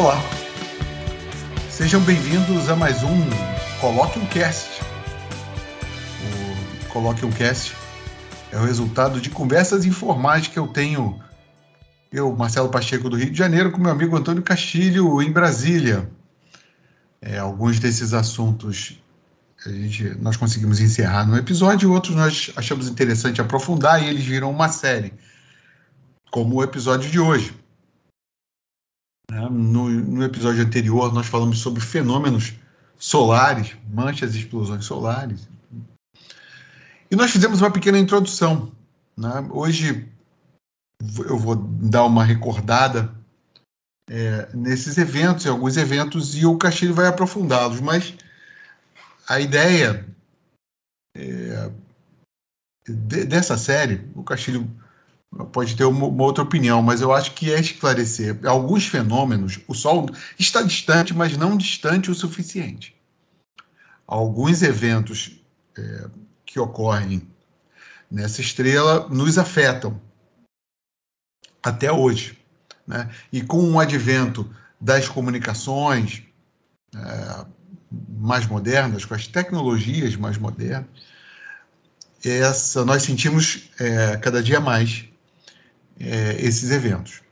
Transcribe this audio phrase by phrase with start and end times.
[0.00, 0.18] Olá,
[1.68, 3.20] sejam bem-vindos a mais um
[3.82, 4.80] Coloque um Cast.
[6.22, 7.76] O Coloque um Cast
[8.50, 11.22] é o resultado de conversas informais que eu tenho,
[12.10, 16.10] eu, Marcelo Pacheco do Rio de Janeiro, com meu amigo Antônio Castilho em Brasília.
[17.20, 18.98] É, alguns desses assuntos
[19.66, 24.50] a gente, nós conseguimos encerrar no episódio, outros nós achamos interessante aprofundar e eles viram
[24.50, 25.12] uma série,
[26.30, 27.59] como o episódio de hoje.
[29.30, 29.48] Né?
[29.48, 32.54] No, no, episódio anterior, nós falamos sobre fenômenos
[32.98, 35.48] solares, manchas e explosões solares.
[37.10, 38.72] E nós fizemos uma pequena introdução.
[39.16, 39.48] Né?
[39.50, 40.08] Hoje
[41.18, 43.14] eu vou dar uma recordada
[44.08, 47.80] é, nesses eventos, em alguns eventos, e o Castilho vai aprofundá-los.
[47.80, 48.12] Mas
[49.28, 50.06] a ideia
[51.16, 51.70] é,
[52.86, 54.68] de, dessa série, o Castilho
[55.52, 59.60] pode ter uma, uma, outra opinião, mas eu acho que é esclarecer alguns fenômenos.
[59.68, 62.96] O Sol está distante, mas não distante o suficiente.
[64.06, 65.40] Alguns eventos
[65.78, 66.10] é,
[66.44, 67.22] que ocorrem
[68.10, 70.00] nessa estrela nos afetam
[71.62, 72.36] até hoje.
[72.86, 73.08] Né?
[73.32, 74.50] E com o advento
[74.80, 76.24] das comunicações
[76.92, 77.46] é,
[77.90, 80.88] mais modernas, com as tecnologias mais modernas,
[82.24, 85.09] essa, nós sentimos é, cada dia mais
[86.00, 87.22] é, esses eventos.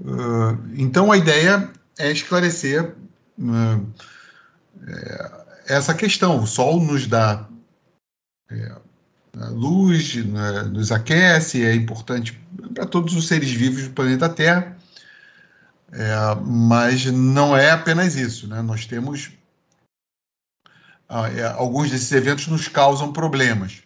[0.00, 2.94] Uh, então, a ideia é esclarecer
[3.38, 3.94] uh,
[5.66, 6.42] essa questão.
[6.42, 7.48] O Sol nos dá
[8.50, 8.74] é,
[9.50, 12.40] luz, né, nos aquece, é importante
[12.74, 14.76] para todos os seres vivos do planeta Terra,
[15.92, 18.48] é, mas não é apenas isso.
[18.48, 18.62] Né?
[18.62, 19.30] Nós temos.
[21.08, 23.82] É, alguns desses eventos nos causam problemas.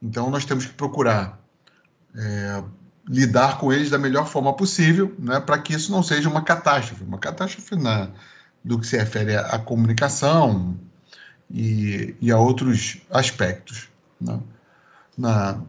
[0.00, 1.38] Então, nós temos que procurar
[2.14, 2.62] é,
[3.08, 7.04] lidar com eles da melhor forma possível, né, para que isso não seja uma catástrofe,
[7.04, 8.10] uma catástrofe na,
[8.64, 10.78] do que se refere à, comunicação
[11.50, 13.88] e, e, a outros aspectos.
[14.20, 14.40] Né.
[15.16, 15.60] Na,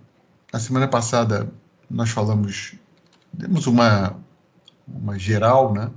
[0.51, 1.51] na semana passada
[1.89, 2.75] nós falamos,
[3.33, 4.17] demos uma,
[4.87, 5.91] uma geral, né,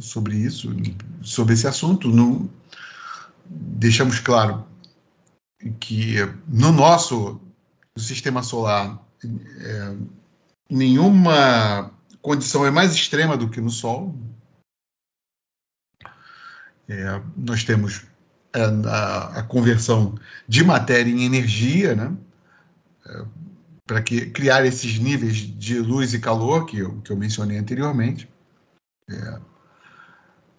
[0.00, 0.74] sobre isso,
[1.22, 2.08] sobre esse assunto.
[2.08, 2.50] No,
[3.46, 4.66] deixamos claro
[5.78, 6.16] que
[6.48, 7.40] no nosso
[7.96, 9.96] sistema solar é,
[10.70, 11.90] nenhuma
[12.20, 14.14] condição é mais extrema do que no Sol.
[16.88, 18.02] É, nós temos
[18.52, 20.14] é, a, a, conversão
[20.46, 22.12] de matéria em energia, né?
[23.06, 23.24] É,
[23.86, 28.28] para criar esses níveis de luz e calor que eu, que eu mencionei anteriormente.
[29.10, 29.40] É,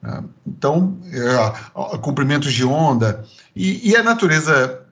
[0.05, 0.99] é, então,
[2.01, 3.25] comprimentos de onda
[3.55, 4.82] e, e a natureza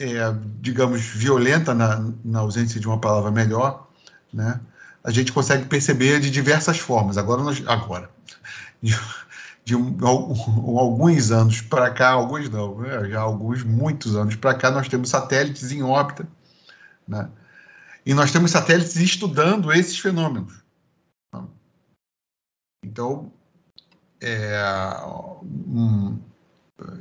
[0.00, 3.86] é, digamos, violenta, na, na, ausência de uma palavra melhor,
[4.32, 4.58] né,
[5.04, 7.18] a gente consegue perceber de diversas formas.
[7.18, 8.10] Agora, nós, agora
[8.82, 8.98] de,
[9.62, 14.70] de um, alguns anos para cá, alguns não, né, já alguns, muitos anos para cá,
[14.70, 16.26] nós temos satélites em órbita,
[17.06, 17.28] né,
[18.04, 20.58] e nós temos satélites estudando esses fenômenos.
[22.82, 23.30] Então,
[24.22, 24.58] é,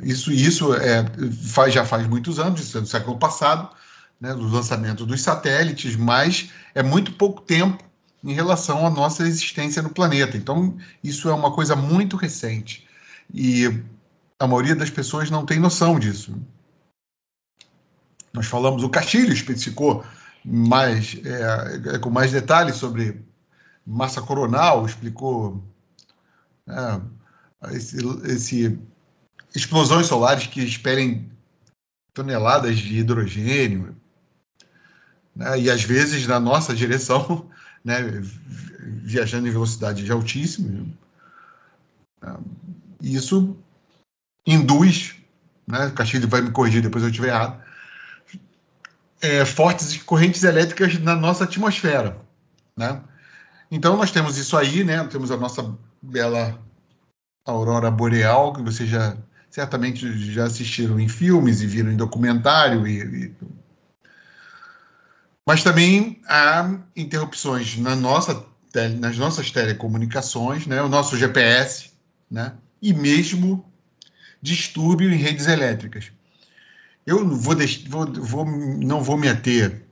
[0.02, 3.70] isso, isso é, faz, já faz muitos anos, isso é do século passado,
[4.20, 7.84] né, do lançamento dos satélites, mas é muito pouco tempo
[8.24, 10.36] em relação à nossa existência no planeta.
[10.36, 12.88] Então, isso é uma coisa muito recente.
[13.34, 13.82] E
[14.40, 16.36] a maioria das pessoas não tem noção disso.
[18.34, 20.04] Nós falamos, o Castilho especificou
[20.44, 23.22] mais, é, é com mais detalhes sobre
[23.86, 25.64] massa coronal, explicou
[26.68, 27.02] é,
[27.76, 28.80] esse, esse
[29.56, 31.30] explosões solares que esperem
[32.14, 33.96] toneladas de hidrogênio,
[35.36, 37.50] né, e às vezes na nossa direção,
[37.84, 38.02] né,
[39.04, 40.88] viajando em velocidades altíssimas.
[42.22, 42.38] Né,
[43.02, 43.58] isso
[44.46, 45.16] induz,
[45.66, 47.62] né, o Castilho vai me corrigir depois eu estiver errado,
[49.22, 52.20] é, fortes correntes elétricas na nossa atmosfera.
[52.76, 53.02] Né?
[53.70, 55.04] Então nós temos isso aí, né?
[55.06, 56.60] temos a nossa bela
[57.46, 59.18] aurora boreal, que você já
[59.50, 62.88] certamente já assistiram em filmes e viram em documentário.
[62.88, 63.36] E, e...
[65.46, 68.46] Mas também há interrupções na nossa,
[69.00, 71.92] nas nossas telecomunicações, né, o nosso GPS,
[72.30, 73.66] né, e mesmo
[74.42, 76.12] distúrbio em redes elétricas.
[77.06, 77.56] Eu vou,
[77.88, 79.84] vou, vou não vou me ater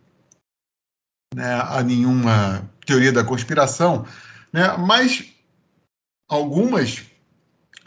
[1.33, 4.05] né, a nenhuma teoria da conspiração,
[4.53, 5.25] né, mas
[6.29, 7.06] algumas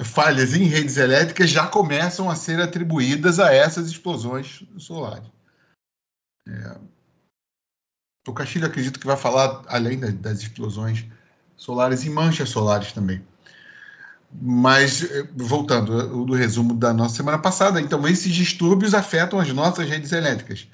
[0.05, 5.29] falhas em redes elétricas já começam a ser atribuídas a essas explosões solares.
[6.49, 6.79] É,
[8.27, 11.05] o Castilho acredito que vai falar, além das explosões
[11.57, 13.23] solares e manchas solares também.
[14.33, 19.89] Mas, eh, voltando do resumo da nossa semana passada, então esses distúrbios afetam as nossas
[19.89, 20.69] redes elétricas.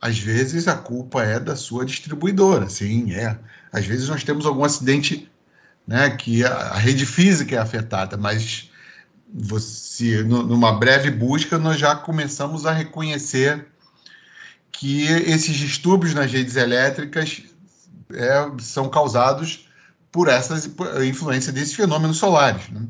[0.00, 3.38] Às vezes a culpa é da sua distribuidora, sim, é.
[3.72, 5.30] Às vezes nós temos algum acidente
[5.86, 8.70] né, que a, rede física é afetada, mas
[9.32, 13.66] você, numa breve busca, nós já começamos a reconhecer
[14.72, 17.42] que esses distúrbios nas redes elétricas
[18.12, 19.68] é, são causados
[20.10, 20.54] por essa
[21.04, 22.68] influência desses fenômenos solares.
[22.68, 22.86] Né?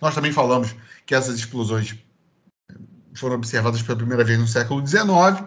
[0.00, 0.74] Nós também falamos
[1.06, 1.96] que essas explosões
[3.14, 5.44] foram observadas pela primeira vez no século XIX,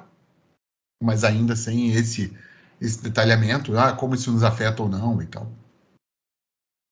[1.02, 2.36] mas ainda sem esse,
[2.80, 5.52] esse detalhamento, ah, como isso nos afeta ou não e tal.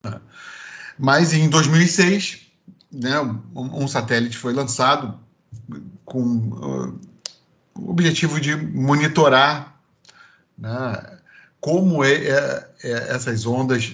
[0.08, 0.20] É.
[0.98, 2.46] Mas em 2006,
[2.92, 3.20] né,
[3.54, 5.20] um, satélite foi lançado
[6.06, 7.00] com uh,
[7.78, 9.76] o objetivo de monitorar
[10.58, 11.20] né,
[11.60, 13.94] como é, é, é, essas ondas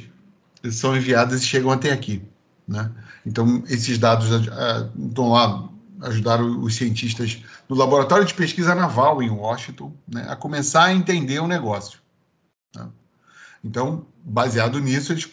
[0.72, 2.22] são enviadas e chegam até aqui.
[2.68, 2.92] Né?
[3.26, 5.68] Então, esses dados uh, estão lá,
[6.02, 11.40] ajudaram os cientistas do Laboratório de Pesquisa Naval em Washington né, a começar a entender
[11.40, 12.00] o negócio.
[12.76, 12.88] Né?
[13.64, 15.30] Então, baseado nisso, eles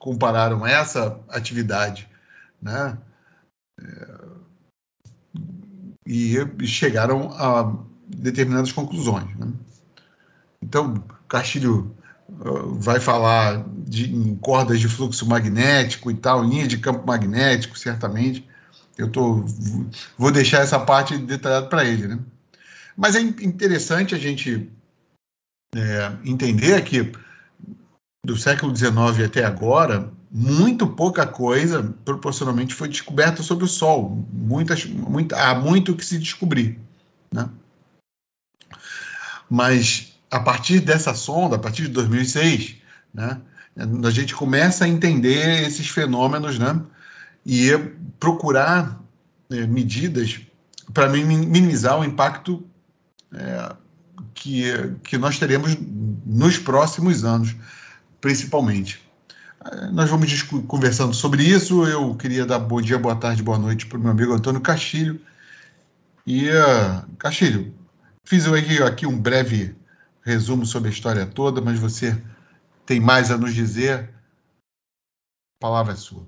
[0.00, 2.08] compararam essa atividade
[2.60, 2.96] né,
[6.06, 6.34] e
[6.66, 7.76] chegaram a
[8.08, 9.36] determinadas conclusões.
[9.38, 9.52] Né?
[10.62, 11.94] Então, Castilho
[12.28, 17.78] uh, vai falar de, em cordas de fluxo magnético e tal, linha de campo magnético,
[17.78, 18.48] certamente.
[18.96, 19.44] Eu tô,
[20.18, 22.08] vou deixar essa parte detalhada para ele.
[22.08, 22.18] Né?
[22.96, 24.70] Mas é interessante a gente
[25.74, 27.12] é, entender que
[28.24, 34.24] do século XIX até agora, muito pouca coisa proporcionalmente foi descoberta sobre o Sol.
[34.32, 36.78] Muitas, muito, há muito que se descobrir.
[37.32, 37.48] Né?
[39.48, 42.76] Mas a partir dessa sonda, a partir de 2006,
[43.12, 43.40] né,
[43.76, 46.80] a gente começa a entender esses fenômenos né,
[47.44, 47.70] e
[48.18, 49.00] procurar
[49.50, 50.40] é, medidas
[50.92, 52.64] para minimizar o impacto
[53.32, 53.74] é,
[54.34, 54.64] que,
[55.02, 55.76] que nós teremos
[56.26, 57.56] nos próximos anos
[58.20, 59.00] principalmente.
[59.64, 61.86] Eh, nós vamos conversando sobre isso.
[61.86, 65.20] Eu queria dar bom dia, boa tarde, boa noite para o meu amigo Antônio Castilho.
[66.26, 67.74] E, uh, Castilho,
[68.24, 69.74] fiz aqui, aqui um breve
[70.22, 72.22] resumo sobre a história toda, mas você
[72.86, 74.10] tem mais a nos dizer.
[75.58, 76.26] A palavra é sua.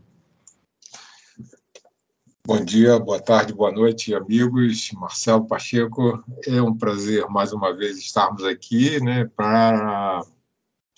[2.44, 4.90] Bom dia, boa tarde, boa noite, amigos.
[4.92, 10.24] Marcelo Pacheco, é um prazer mais uma vez estarmos aqui né, para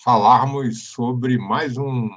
[0.05, 2.11] falarmos sobre mais um,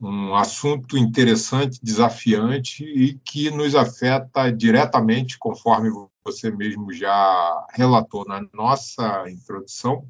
[0.00, 5.90] um assunto interessante, desafiante e que nos afeta diretamente, conforme
[6.24, 10.08] você mesmo já relatou na nossa introdução.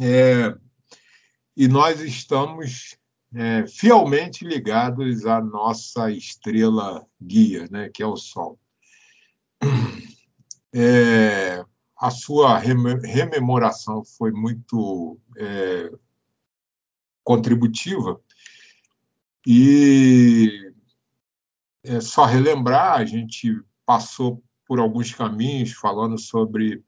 [0.00, 0.56] É,
[1.54, 2.96] e nós estamos
[3.34, 8.58] é, fielmente ligados à nossa estrela guia, né, que é o Sol.
[10.76, 11.64] É,
[11.96, 15.90] a sua rememoração foi muito é,
[17.22, 18.20] contributiva
[19.46, 20.72] e
[21.84, 26.82] é só relembrar, a gente passou por alguns caminhos falando sobre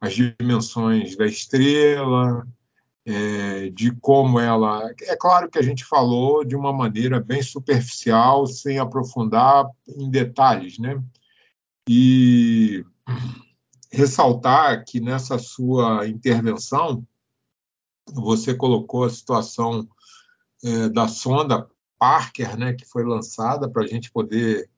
[0.00, 2.46] as dimensões da estrela,
[3.04, 4.88] é, de como ela.
[5.02, 10.78] É claro que a gente falou de uma maneira bem superficial, sem aprofundar em detalhes,
[10.78, 11.02] né?
[11.88, 12.84] E
[13.92, 17.06] ressaltar que nessa sua intervenção
[18.10, 19.86] você colocou a situação
[20.64, 21.68] é, da sonda
[21.98, 24.68] Parker, né, que foi lançada para a gente poder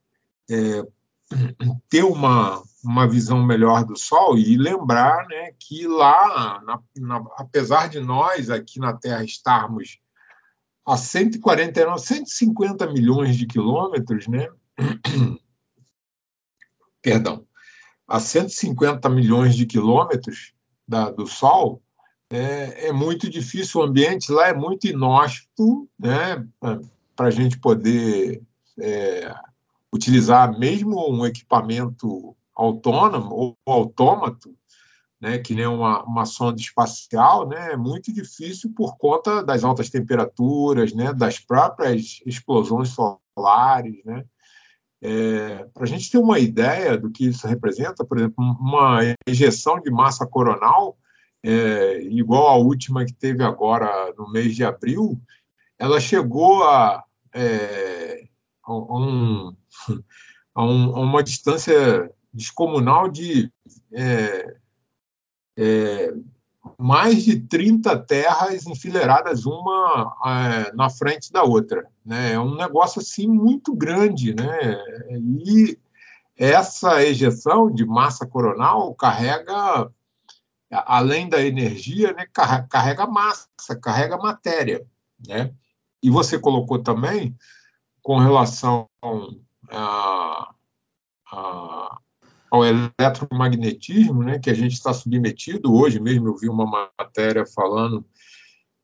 [0.49, 0.83] é,
[1.89, 7.87] ter uma, uma visão melhor do Sol e lembrar né, que lá, na, na, apesar
[7.87, 9.97] de nós aqui na Terra estarmos
[10.85, 14.47] a 149, 150 milhões de quilômetros, né?
[17.01, 17.47] Perdão,
[18.07, 20.53] a 150 milhões de quilômetros
[20.87, 21.81] da, do Sol,
[22.29, 26.45] é, é, muito difícil, o ambiente lá é muito inóspito né,
[27.15, 28.41] para a gente poder
[28.79, 29.33] é,
[29.93, 34.55] utilizar mesmo um equipamento autônomo ou autômato,
[35.19, 39.89] né, que nem uma, uma sonda espacial, né, é muito difícil por conta das altas
[39.89, 44.25] temperaturas, né, das próprias explosões solares, né,
[45.01, 49.79] é, Para a gente ter uma ideia do que isso representa, por exemplo, uma ejeção
[49.79, 50.97] de massa coronal,
[51.43, 55.21] é, igual à última que teve agora no mês de abril,
[55.77, 58.23] ela chegou a, é,
[58.63, 59.55] a, um,
[60.55, 63.51] a, um, a, uma distância descomunal de
[63.93, 64.55] é,
[65.57, 66.13] é,
[66.77, 71.87] mais de 30 terras enfileiradas uma é, na frente da outra.
[72.05, 72.33] Né?
[72.33, 74.33] É um negócio assim muito grande.
[74.33, 74.77] Né?
[75.45, 75.77] E
[76.37, 79.89] essa ejeção de massa coronal carrega,
[80.69, 82.25] além da energia, né,
[82.69, 83.47] carrega massa,
[83.81, 84.85] carrega matéria.
[85.27, 85.53] Né?
[86.03, 87.35] E você colocou também,
[88.01, 88.87] com relação
[89.71, 90.53] a,
[91.31, 91.97] a
[92.55, 95.73] ao eletromagnetismo, né, que a gente está submetido.
[95.73, 98.05] Hoje mesmo eu vi uma matéria falando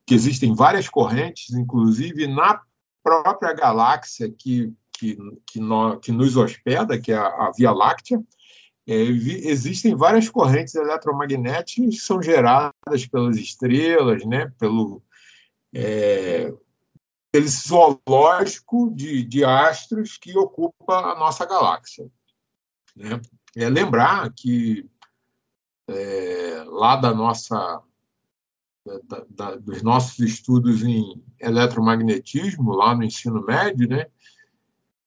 [0.05, 2.61] que existem várias correntes, inclusive na
[3.01, 8.21] própria galáxia que, que, que, no, que nos hospeda, que é a, a Via Láctea.
[8.85, 15.01] É, existem várias correntes eletromagnéticas que são geradas pelas estrelas, né, pelo,
[15.73, 16.51] é,
[17.31, 22.05] pelo zoológico de, de astros que ocupa a nossa galáxia.
[22.95, 23.21] Né?
[23.55, 24.89] É lembrar que
[25.87, 27.81] é, lá da nossa
[28.85, 34.07] da, da, dos nossos estudos em eletromagnetismo lá no ensino médio, né,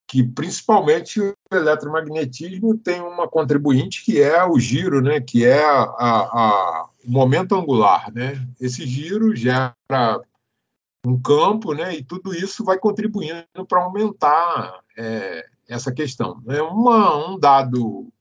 [0.06, 5.82] que principalmente o eletromagnetismo tem uma contribuinte que é o giro, né, que é a,
[5.82, 8.46] a, o momento angular, né.
[8.60, 9.74] Esse giro gera
[11.04, 16.42] um campo, né, e tudo isso vai contribuindo para aumentar é, essa questão.
[16.48, 18.12] É uma, um dado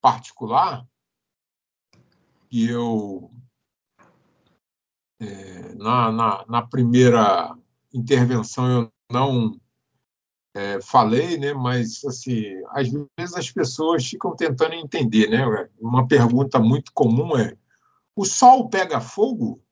[0.00, 0.86] particular
[2.48, 3.30] que eu
[5.20, 7.56] é, na, na, na, primeira
[7.92, 9.58] intervenção eu não
[10.54, 11.52] é, falei, né?
[11.52, 15.68] Mas assim, às vezes as pessoas ficam tentando entender, né?
[15.78, 17.56] Uma pergunta muito comum é:
[18.16, 19.62] o Sol pega fogo?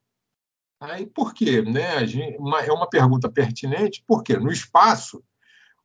[0.81, 2.07] Aí por quê, né?
[2.07, 5.25] Gente, uma, é uma pergunta pertinente, porque no espaço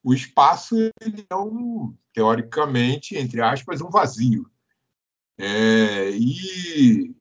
[0.04, 0.76] o espaço
[1.30, 4.50] é um, teoricamente, entre aspas, um vazio.
[5.38, 7.16] É, e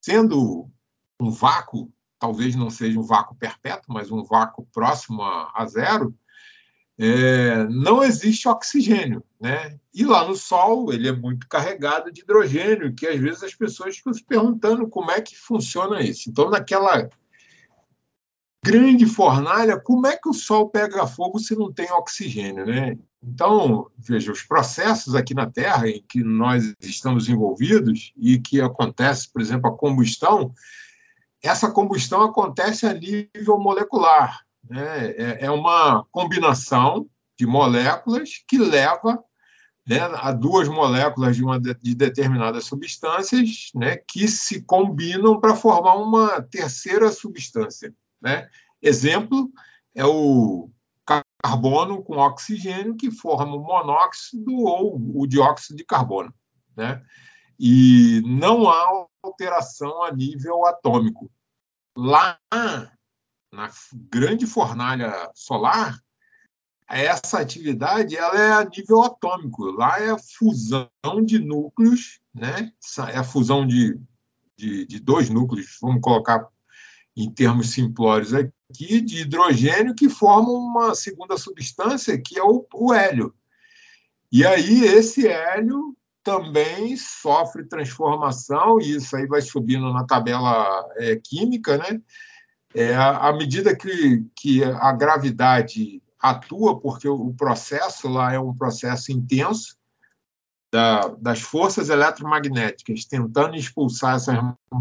[0.00, 0.70] sendo
[1.20, 6.14] um vácuo, talvez não seja um vácuo perpétuo, mas um vácuo próximo a, a zero,
[6.98, 9.78] é, não existe oxigênio, né?
[9.94, 13.96] E lá no Sol ele é muito carregado de hidrogênio, que às vezes as pessoas
[13.96, 16.28] ficam se perguntando como é que funciona isso.
[16.28, 17.08] Então, naquela
[18.64, 22.96] grande fornalha, como é que o Sol pega fogo se não tem oxigênio, né?
[23.22, 29.30] Então, veja, os processos aqui na Terra em que nós estamos envolvidos e que acontece,
[29.30, 30.54] por exemplo, a combustão,
[31.42, 34.40] essa combustão acontece a nível molecular.
[34.68, 35.10] Né?
[35.10, 37.06] É, é uma combinação
[37.38, 39.22] de moléculas que leva
[39.86, 45.56] né, a duas moléculas de, uma de, de determinadas substâncias né, que se combinam para
[45.56, 47.94] formar uma terceira substância.
[48.20, 48.48] Né?
[48.82, 49.50] Exemplo
[49.94, 50.70] é o
[51.42, 56.32] carbono com oxigênio, que forma o monóxido ou o dióxido de carbono.
[56.76, 57.02] Né?
[57.58, 61.30] E não há alteração a nível atômico.
[61.96, 62.38] Lá
[63.52, 63.68] na
[64.10, 65.98] grande fornalha solar,
[66.88, 69.64] essa atividade ela é a nível atômico.
[69.64, 70.88] Lá é a fusão
[71.24, 72.72] de núcleos, né?
[73.12, 74.00] é a fusão de,
[74.56, 76.48] de, de dois núcleos, vamos colocar
[77.16, 82.94] em termos simplórios aqui, de hidrogênio que formam uma segunda substância, que é o, o
[82.94, 83.34] hélio.
[84.32, 91.16] E aí esse hélio também sofre transformação, e isso aí vai subindo na tabela é,
[91.16, 92.00] química, né?
[92.72, 99.10] É, à medida que, que a gravidade atua, porque o processo lá é um processo
[99.10, 99.76] intenso,
[100.70, 104.38] da, das forças eletromagnéticas tentando expulsar essas,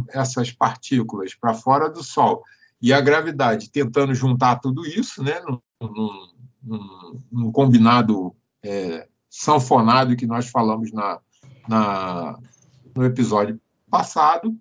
[0.10, 2.43] essas partículas para fora do Sol
[2.81, 5.60] e a gravidade tentando juntar tudo isso, né, num,
[6.63, 11.19] num, num combinado é, sanfonado que nós falamos na,
[11.67, 12.39] na,
[12.96, 14.55] no episódio passado,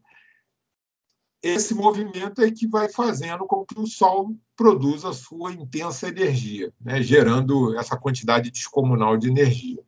[1.42, 7.00] esse movimento é que vai fazendo com que o Sol produza sua intensa energia, né,
[7.00, 9.80] gerando essa quantidade descomunal de energia.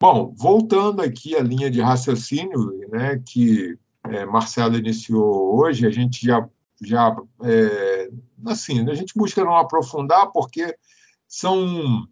[0.00, 6.24] Bom, voltando aqui à linha de raciocínio né, que é, Marcelo iniciou hoje, a gente
[6.24, 6.48] já,
[6.80, 8.08] já é,
[8.46, 10.76] assim, a gente busca não aprofundar porque
[11.26, 12.06] são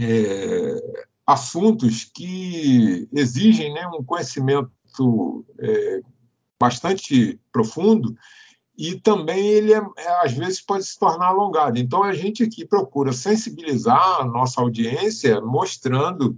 [0.00, 0.74] é,
[1.26, 6.00] assuntos que exigem né, um conhecimento é,
[6.58, 8.16] bastante profundo
[8.76, 11.78] e também ele é, é, às vezes pode se tornar alongado.
[11.78, 16.36] Então a gente aqui procura sensibilizar a nossa audiência, mostrando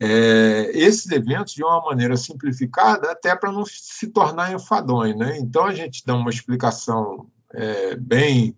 [0.00, 5.16] é, esses eventos de uma maneira simplificada, até para não se tornar enfadonho.
[5.16, 5.38] Né?
[5.38, 8.56] Então a gente dá uma explicação é, bem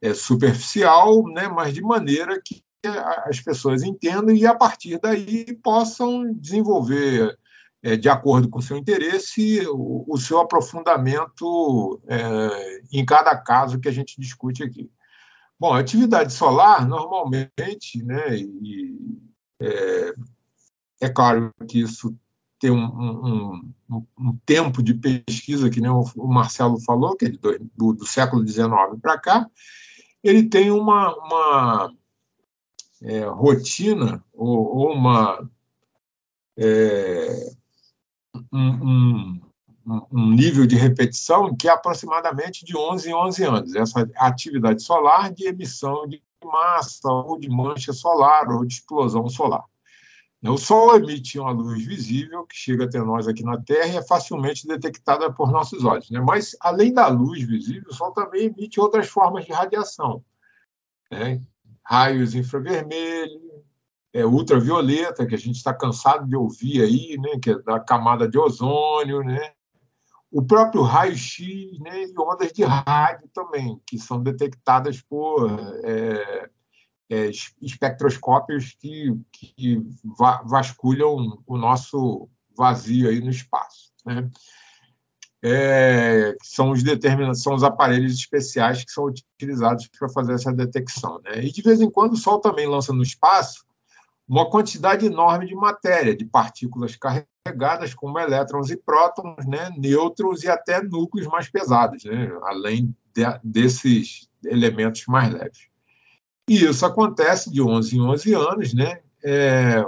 [0.00, 1.48] é, superficial, né?
[1.48, 2.62] mas de maneira que
[3.26, 7.38] as pessoas entendam e a partir daí possam desenvolver
[7.82, 13.80] é, de acordo com o seu interesse, o, o seu aprofundamento é, em cada caso
[13.80, 14.90] que a gente discute aqui.
[15.58, 18.96] Bom, atividade solar, normalmente, né, e,
[19.60, 20.14] é,
[21.02, 22.16] é claro que isso
[22.58, 27.28] tem um, um, um, um, tempo de pesquisa, que nem o, Marcelo falou, que é
[27.28, 28.68] do, do, do século XIX
[29.00, 29.50] para cá,
[30.22, 31.92] ele tem uma, uma
[33.02, 35.50] é, rotina ou, ou uma
[36.56, 37.52] é,
[38.52, 39.40] um,
[40.12, 43.74] um, nível de repetição que é aproximadamente de 11 em 11 anos.
[43.74, 49.64] Essa atividade solar de emissão de massa ou de mancha solar ou de explosão solar.
[50.44, 54.02] O Sol emite uma luz visível que chega até nós aqui na Terra e é
[54.02, 56.10] facilmente detectada por nossos olhos.
[56.10, 56.20] Né?
[56.20, 60.24] Mas, além da luz visível, o Sol também emite outras formas de radiação.
[61.08, 61.40] Né?
[61.84, 63.51] Raios infravermelhos,
[64.12, 67.38] é, ultravioleta, que a gente está cansado de ouvir aí, né?
[67.40, 69.52] que é da camada de ozônio, né?
[70.30, 72.04] o próprio raio-x né?
[72.04, 75.50] e ondas de rádio também, que são detectadas por
[75.84, 76.50] é,
[77.10, 79.82] é, espectroscópios que, que
[80.44, 83.92] vasculham o nosso vazio aí no espaço.
[84.04, 84.30] Né?
[85.44, 91.20] É, são os determinados, são os aparelhos especiais que são utilizados para fazer essa detecção.
[91.24, 91.44] Né?
[91.44, 93.66] E de vez em quando o Sol também lança no espaço
[94.32, 99.68] uma quantidade enorme de matéria, de partículas carregadas, como elétrons e prótons, né?
[99.76, 102.32] nêutrons e até núcleos mais pesados, né?
[102.44, 105.68] além de, desses elementos mais leves.
[106.48, 109.02] E isso acontece de 11 em 11 anos, né?
[109.22, 109.84] É,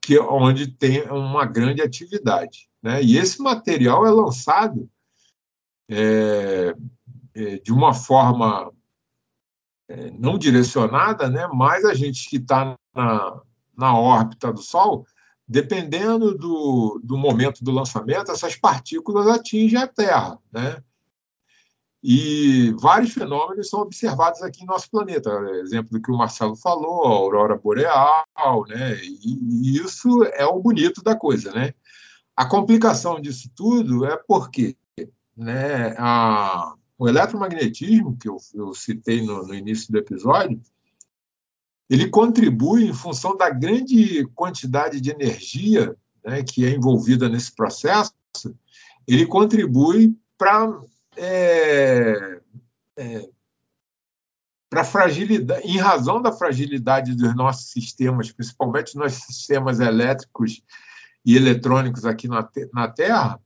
[0.00, 2.70] que onde tem uma grande atividade.
[2.82, 3.02] Né?
[3.02, 4.88] E esse material é lançado
[5.90, 6.74] é,
[7.34, 8.72] é, de uma forma
[9.86, 11.46] é, não direcionada, né?
[11.52, 13.42] mas a gente que está na,
[13.76, 15.06] na órbita do Sol,
[15.46, 20.38] dependendo do, do momento do lançamento, essas partículas atingem a Terra.
[20.50, 20.82] Né?
[22.02, 25.30] E vários fenômenos são observados aqui em nosso planeta.
[25.60, 28.24] Exemplo do que o Marcelo falou, a aurora boreal,
[28.66, 28.96] né?
[29.04, 31.72] E, isso é o bonito da coisa, né?
[32.36, 34.76] A complicação disso tudo é porque,
[35.36, 35.94] né?
[35.96, 40.60] A, o eletromagnetismo que eu, eu citei no, no início do episódio,
[41.92, 48.14] ele contribui em função da grande quantidade de energia né, que é envolvida nesse processo,
[49.06, 50.80] ele contribui para
[51.18, 52.40] é,
[52.96, 53.28] é,
[54.70, 60.62] para fragilidade, em razão da fragilidade dos nossos sistemas, principalmente nossos sistemas elétricos
[61.26, 63.38] e eletrônicos aqui na, na Terra,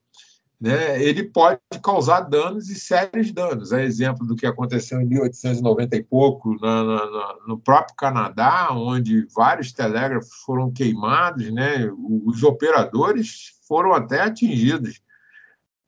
[0.61, 3.73] né, ele pode causar danos e sérios danos.
[3.73, 9.27] É exemplo do que aconteceu em 1890 e pouco na, na, no próprio Canadá, onde
[9.35, 11.91] vários telégrafos foram queimados, né,
[12.25, 15.01] os operadores foram até atingidos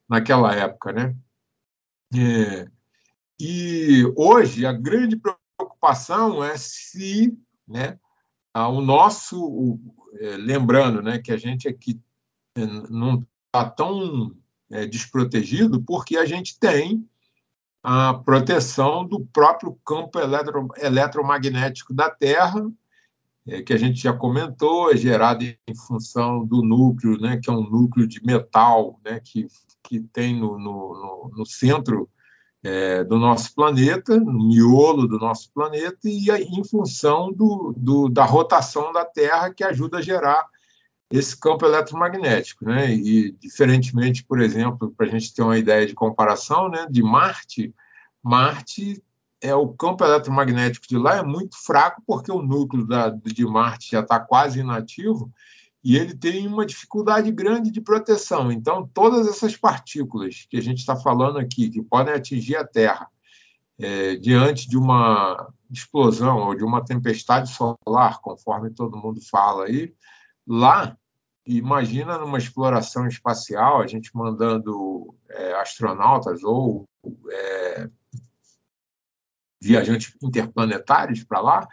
[0.09, 1.15] naquela época, né?
[2.15, 2.69] É,
[3.39, 7.99] e hoje a grande preocupação é se né,
[8.55, 9.45] o nosso.
[9.45, 9.79] O,
[10.21, 12.01] é, lembrando né, que a gente aqui
[12.57, 14.35] é, não está tão
[14.71, 17.07] é, desprotegido porque a gente tem
[17.83, 22.71] a proteção do próprio campo eletro, eletromagnético da Terra,
[23.47, 27.53] é, que a gente já comentou, é gerado em função do núcleo, né, que é
[27.53, 29.49] um núcleo de metal né, que
[29.89, 32.11] que tem no, no, no centro
[32.63, 38.25] é, do nosso planeta, no miolo do nosso planeta, e em função do, do, da
[38.25, 40.47] rotação da Terra que ajuda a gerar
[41.11, 42.65] esse campo eletromagnético.
[42.65, 42.95] Né?
[42.95, 47.75] E, diferentemente, por exemplo, para a gente ter uma ideia de comparação, né, de Marte,
[48.23, 49.03] Marte
[49.41, 53.93] é o campo eletromagnético de lá é muito fraco porque o núcleo da, de Marte
[53.93, 55.33] já está quase inativo
[55.83, 58.51] e ele tem uma dificuldade grande de proteção.
[58.51, 63.09] Então, todas essas partículas que a gente está falando aqui, que podem atingir a Terra,
[63.79, 69.95] é, diante de uma explosão ou de uma tempestade solar, conforme todo mundo fala aí,
[70.45, 70.98] lá,
[71.57, 76.87] imagina numa exploração espacial, a gente mandando é, astronautas ou
[77.31, 77.89] é,
[79.61, 81.69] viajantes interplanetários para lá,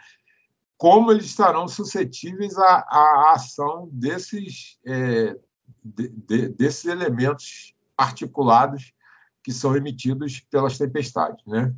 [0.78, 5.36] como eles estarão suscetíveis à, à ação desses, é,
[5.84, 8.92] de, de, desses elementos articulados
[9.42, 11.44] que são emitidos pelas tempestades.
[11.46, 11.74] Né?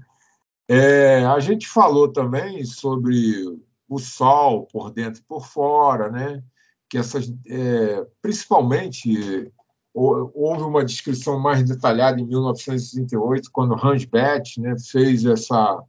[0.68, 3.44] É, a gente falou também sobre
[3.88, 6.42] o Sol por dentro e por fora, né?
[6.88, 9.52] Que essas, é, principalmente
[9.94, 15.82] houve uma descrição mais detalhada em 1968, quando Hans Bethe né, fez essa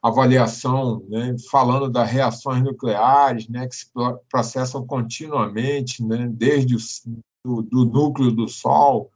[0.00, 3.86] avaliação, né, falando das reações nucleares, né, que se
[4.30, 6.78] processam continuamente, né, desde o
[7.44, 9.10] do, do núcleo do Sol.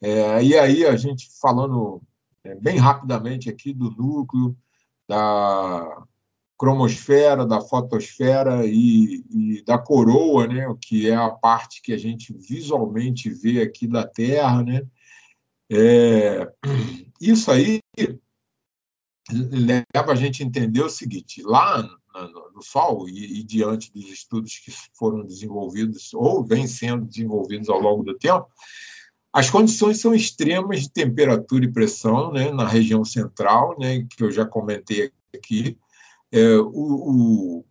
[0.00, 2.02] É, e aí a gente falando
[2.44, 4.56] é, bem rapidamente aqui do núcleo,
[5.08, 6.04] da
[6.58, 12.32] cromosfera, da fotosfera e, e, da coroa, né, que é a parte que a gente
[12.32, 14.62] visualmente vê aqui da Terra.
[14.62, 14.82] Né?
[15.70, 16.50] É,
[17.20, 17.80] isso aí
[19.30, 21.82] leva a gente a entender o seguinte: lá
[22.54, 27.80] no Sol e, e, diante dos estudos que foram desenvolvidos ou vêm sendo desenvolvidos ao
[27.80, 28.46] longo do tempo,
[29.32, 34.30] as condições são extremas de temperatura e pressão né, na região central, né, que eu
[34.30, 35.76] já comentei aqui.
[36.36, 37.64] É, o, o,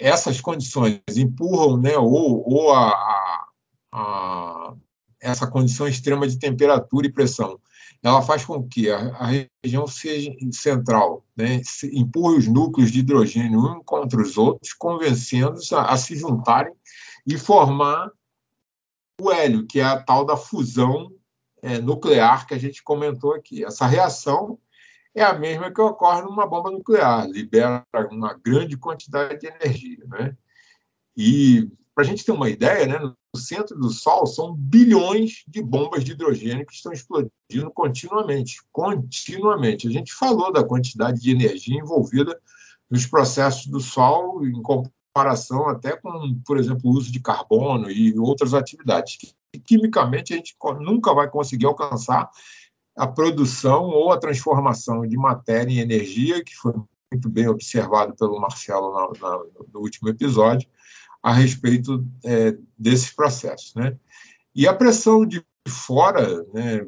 [0.00, 3.46] essas condições empurram, né, ou, ou a, a,
[3.92, 4.74] a,
[5.20, 7.60] essa condição extrema de temperatura e pressão
[8.02, 9.26] ela faz com que a, a
[9.64, 11.60] região seja central né,
[11.92, 16.72] empurre os núcleos de hidrogênio um contra os outros, convencendo-os a, a, se juntarem
[17.26, 18.10] e formar
[19.20, 21.12] o hélio, que é a tal da fusão
[21.60, 23.64] é, nuclear que a gente comentou aqui.
[23.64, 24.58] Essa reação
[25.14, 30.04] é a mesma que ocorre numa bomba nuclear, libera uma grande quantidade de energia.
[30.06, 30.36] Né?
[31.16, 35.60] E, para a gente ter uma ideia, né, no centro do Sol são bilhões de
[35.60, 38.62] bombas de hidrogênio que estão explodindo continuamente.
[38.72, 39.88] Continuamente.
[39.88, 42.38] A gente falou da quantidade de energia envolvida
[42.90, 48.16] nos processos do Sol, em comparação até com, por exemplo, o uso de carbono e
[48.18, 49.16] outras atividades.
[49.16, 52.30] Que, quimicamente, a gente nunca vai conseguir alcançar
[52.98, 56.74] a produção ou a transformação de matéria em energia, que foi
[57.10, 59.38] muito bem observado pelo Marcelo na, na,
[59.72, 60.68] no último episódio,
[61.22, 63.72] a respeito é, desses processos.
[63.74, 63.96] Né?
[64.54, 66.86] E a pressão de fora, né,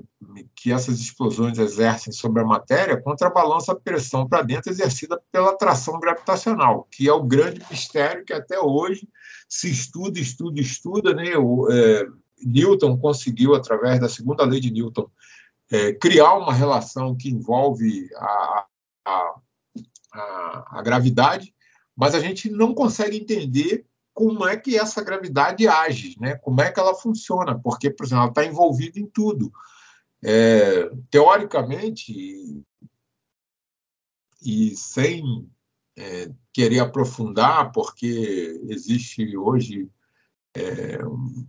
[0.57, 6.01] que essas explosões exercem sobre a matéria, contrabalança a pressão para dentro exercida pela atração
[6.01, 9.07] gravitacional, que é o grande mistério que até hoje
[9.49, 11.15] se estuda, estuda, estuda.
[11.15, 11.37] Né?
[11.37, 12.07] O, é,
[12.43, 15.09] Newton conseguiu, através da segunda lei de Newton,
[15.71, 18.67] é, criar uma relação que envolve a,
[19.07, 19.35] a,
[20.13, 21.55] a, a gravidade,
[21.97, 26.35] mas a gente não consegue entender como é que essa gravidade age, né?
[26.37, 29.53] como é que ela funciona, porque, por exemplo, ela está envolvida em tudo.
[30.23, 32.63] É, teoricamente,
[34.43, 35.49] e sem
[35.97, 39.89] é, querer aprofundar, porque existe hoje
[40.55, 41.47] é, um,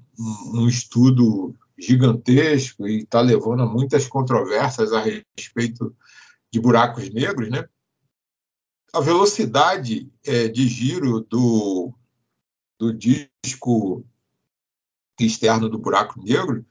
[0.53, 5.95] um, estudo gigantesco e está levando a muitas controvérsias a respeito
[6.51, 7.67] de buracos negros, né?
[8.93, 11.93] A velocidade é, de giro do,
[12.77, 14.05] do disco
[15.19, 16.65] externo do buraco negro,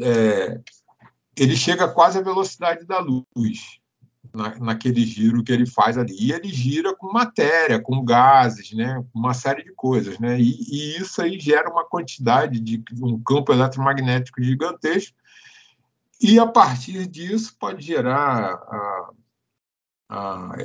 [0.00, 0.60] é,
[1.36, 3.79] ele chega quase à velocidade da luz
[4.34, 6.14] na, naquele giro que ele faz ali.
[6.18, 10.18] E ele gira com matéria, com gases, né, uma série de coisas.
[10.18, 10.40] Né?
[10.40, 15.16] E, e isso aí gera uma quantidade de um campo eletromagnético gigantesco.
[16.20, 19.10] E a partir disso pode gerar a,
[20.10, 20.56] a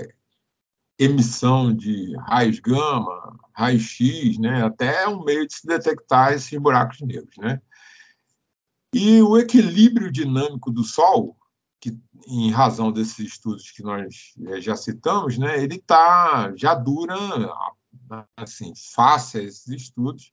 [1.00, 4.64] emissão de raios gama, raio-x, né?
[4.64, 7.38] até um meio de se detectar esses buracos negros.
[7.38, 7.62] Né?
[8.94, 11.38] E o equilíbrio dinâmico do Sol,
[11.80, 17.16] que em razão desses estudos que nós eh, já citamos, né, ele tá, já dura,
[18.36, 20.32] assim, face a esses estudos,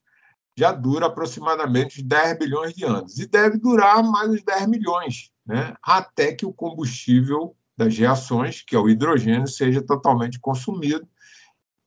[0.57, 3.19] já dura aproximadamente 10 bilhões de anos.
[3.19, 8.77] E deve durar mais uns 10 milhões, né, até que o combustível das reações, que
[8.77, 11.07] é o hidrogênio, seja totalmente consumido,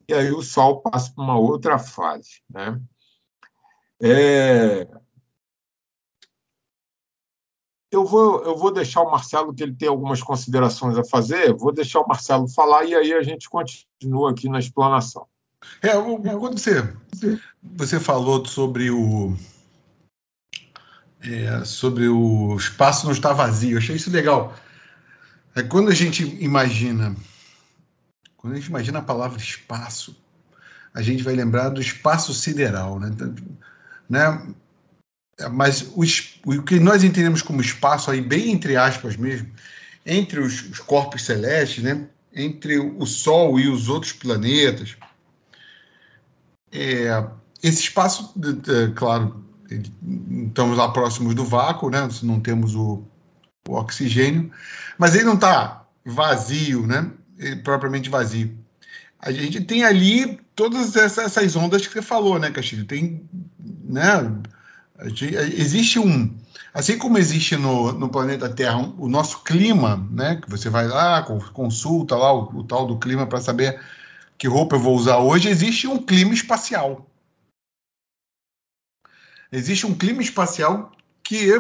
[0.08, 2.42] e aí o Sol passa para uma outra fase.
[2.50, 2.80] Né?
[4.02, 4.88] É...
[7.96, 11.72] Eu, vou, eu vou deixar o Marcelo, que ele tem algumas considerações a fazer, vou
[11.72, 15.26] deixar o Marcelo falar e aí a gente continua aqui na explanação.
[15.82, 16.94] É, quando você,
[17.64, 19.34] você falou sobre o,
[21.22, 23.72] é, sobre o espaço não estar vazio.
[23.72, 24.54] Eu achei isso legal.
[25.56, 27.16] É quando a gente imagina,
[28.36, 30.22] quando a gente imagina a palavra espaço,
[30.94, 33.10] a gente vai lembrar do espaço sideral, né?
[33.10, 33.34] Então,
[34.10, 34.54] né?
[35.52, 36.04] Mas o,
[36.46, 39.52] o, que nós entendemos como espaço aí bem entre aspas mesmo,
[40.06, 42.08] entre os, os corpos celestes, né?
[42.34, 44.98] Entre o Sol e os outros planetas,
[46.72, 47.26] é,
[47.64, 48.34] esse espaço,
[48.96, 49.44] claro,
[50.48, 52.08] estamos lá próximos do vácuo, né?
[52.22, 53.04] Não temos o,
[53.68, 54.52] o oxigênio,
[54.98, 57.10] mas ele não está vazio, né?
[57.40, 58.58] Ele, propriamente vazio.
[59.20, 62.86] A gente tem ali todas essas ondas que você falou, né, Castilho?
[62.86, 63.24] Tem,
[63.60, 64.42] né?
[65.04, 66.34] Gente, existe um,
[66.74, 70.38] assim como existe no, no planeta Terra um, o nosso clima, né?
[70.38, 73.82] Que você vai lá, consulta lá o, o tal do clima para saber
[74.38, 75.50] que roupa eu vou usar hoje.
[75.50, 77.06] Existe um clima espacial.
[79.52, 80.92] Existe um clima espacial
[81.24, 81.52] que,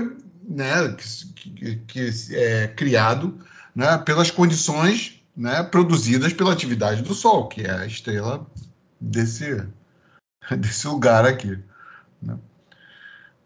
[0.43, 0.95] né,
[1.35, 3.39] que, que é criado
[3.75, 8.45] né, pelas condições né, produzidas pela atividade do Sol, que é a estrela
[8.99, 9.65] desse,
[10.57, 11.59] desse lugar aqui.
[12.21, 12.37] Né?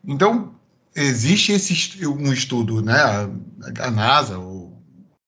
[0.05, 0.55] Então,
[0.95, 2.95] existe esse, um estudo, né,
[3.79, 4.81] a NASA ou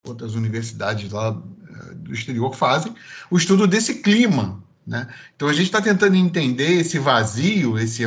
[0.05, 2.93] outras universidades lá eh, do exterior fazem,
[3.29, 4.63] o estudo desse clima.
[4.85, 5.07] Né?
[5.35, 8.03] Então, a gente está tentando entender esse vazio, esse,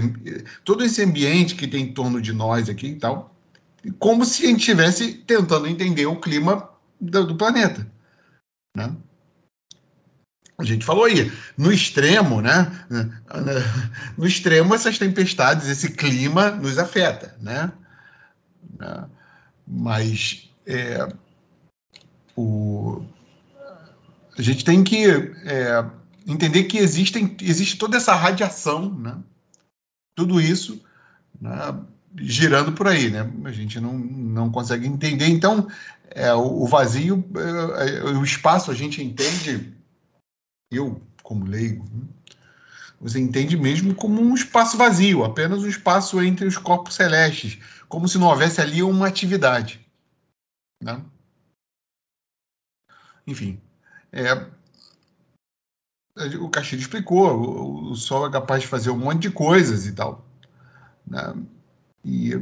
[0.64, 3.34] todo esse ambiente que tem em torno de nós aqui e tal,
[3.98, 6.68] como se a gente estivesse tentando entender o clima
[7.00, 7.86] do, do planeta.
[8.76, 8.94] Né?
[10.56, 12.70] A gente falou aí, no extremo, né?
[14.16, 17.72] No extremo, essas tempestades, esse clima nos afeta, né?
[19.66, 21.08] Mas é,
[22.36, 23.02] o,
[24.38, 25.84] a gente tem que é,
[26.26, 29.16] entender que existem, existe toda essa radiação, né?
[30.14, 30.80] Tudo isso
[31.40, 31.74] né?
[32.16, 33.30] girando por aí, né?
[33.44, 35.26] A gente não, não consegue entender.
[35.26, 35.68] Então,
[36.10, 39.72] é, o, o vazio, é, é, o espaço, a gente entende
[40.76, 41.84] eu, como leigo,
[43.00, 47.58] você entende mesmo como um espaço vazio, apenas um espaço entre os corpos celestes,
[47.88, 49.84] como se não houvesse ali uma atividade.
[50.82, 51.02] Né?
[53.26, 53.60] Enfim,
[54.12, 54.32] é,
[56.38, 59.92] o Castilho explicou, o, o, Sol é capaz de fazer um monte de coisas e
[59.92, 60.24] tal.
[61.06, 61.34] Né?
[62.04, 62.34] E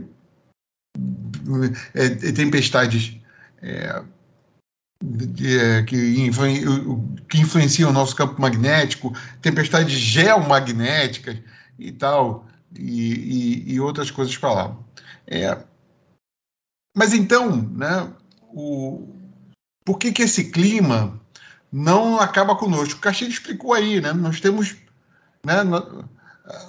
[1.94, 3.20] é, é tempestades
[3.60, 4.04] é, é,
[5.86, 11.38] que, influ, que influenciam o nosso campo magnético, tempestades geomagnéticas
[11.78, 14.76] e tal, e, e, e outras coisas para lá.
[15.26, 15.58] É,
[16.96, 18.12] mas então, né,
[18.52, 19.08] o,
[19.84, 21.20] por que, que esse clima
[21.72, 22.98] não acaba conosco?
[22.98, 24.12] O Castilho explicou aí, né?
[24.12, 24.76] Nós temos.
[25.44, 25.62] Né,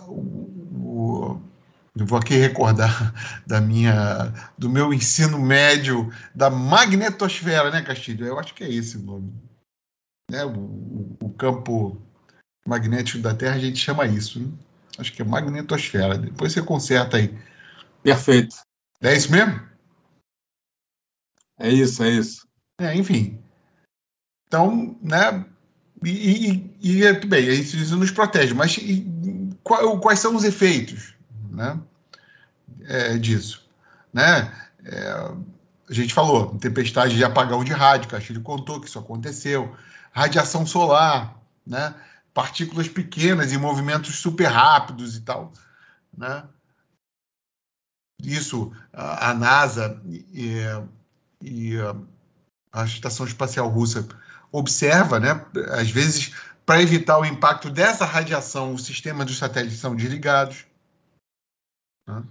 [0.08, 1.42] o, eu
[1.96, 3.14] vou aqui recordar
[3.46, 8.26] da minha, do meu ensino médio da magnetosfera, né, Castilho?
[8.26, 9.34] Eu acho que é esse o nome.
[10.30, 10.44] Né?
[10.44, 12.02] O, o campo
[12.66, 14.40] magnético da Terra a gente chama isso.
[14.40, 14.52] Né?
[14.98, 16.18] Acho que é magnetosfera.
[16.18, 17.38] Depois você conserta aí.
[18.02, 18.56] Perfeito.
[19.02, 19.62] É isso mesmo?
[21.60, 22.48] É isso, é isso.
[22.80, 23.40] É, enfim.
[24.48, 25.46] Então, né?
[26.04, 28.54] E, e, e bem, isso, isso nos protege.
[28.54, 29.06] Mas e,
[29.64, 31.13] qual, quais são os efeitos?
[31.54, 31.80] Né,
[32.86, 33.66] é, disso.
[34.12, 34.52] Né?
[34.84, 35.34] É,
[35.90, 39.76] a gente falou, tempestade de apagão de rádio, Castilho contou que isso aconteceu,
[40.12, 41.36] radiação solar,
[41.66, 41.94] né?
[42.34, 45.54] partículas pequenas e movimentos super rápidos e tal.
[46.18, 46.44] Né?
[48.22, 50.62] Isso a, a NASA e,
[51.42, 51.78] e,
[52.72, 54.08] a Estação Espacial Russa
[54.52, 55.46] observa, né?
[55.72, 56.34] às vezes,
[56.66, 60.66] para evitar o impacto dessa radiação, os sistemas dos satélites são desligados.
[62.08, 62.24] Né?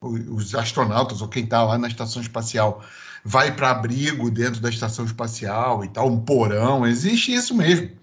[0.00, 2.84] Os astronautas ou quem está lá na estação espacial
[3.24, 7.96] vai para abrigo dentro da estação espacial e tal, um porão, existe isso mesmo.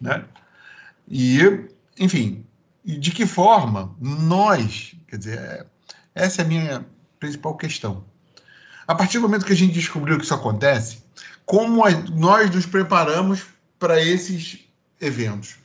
[0.00, 0.26] Né?
[1.08, 1.38] E,
[1.98, 2.44] enfim,
[2.84, 5.66] de que forma nós, quer dizer, é,
[6.14, 6.86] essa é a minha
[7.18, 8.04] principal questão.
[8.86, 11.02] A partir do momento que a gente descobriu que isso acontece,
[11.44, 11.82] como
[12.14, 13.44] nós nos preparamos
[13.78, 14.66] para esses
[15.00, 15.56] eventos,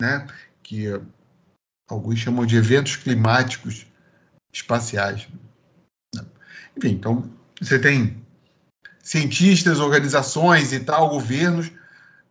[0.00, 0.26] né?
[0.62, 1.00] Que
[1.88, 3.86] alguns chamam de eventos climáticos
[4.52, 5.26] espaciais.
[6.76, 8.22] Enfim, então você tem
[9.02, 11.70] cientistas, organizações e tal, governos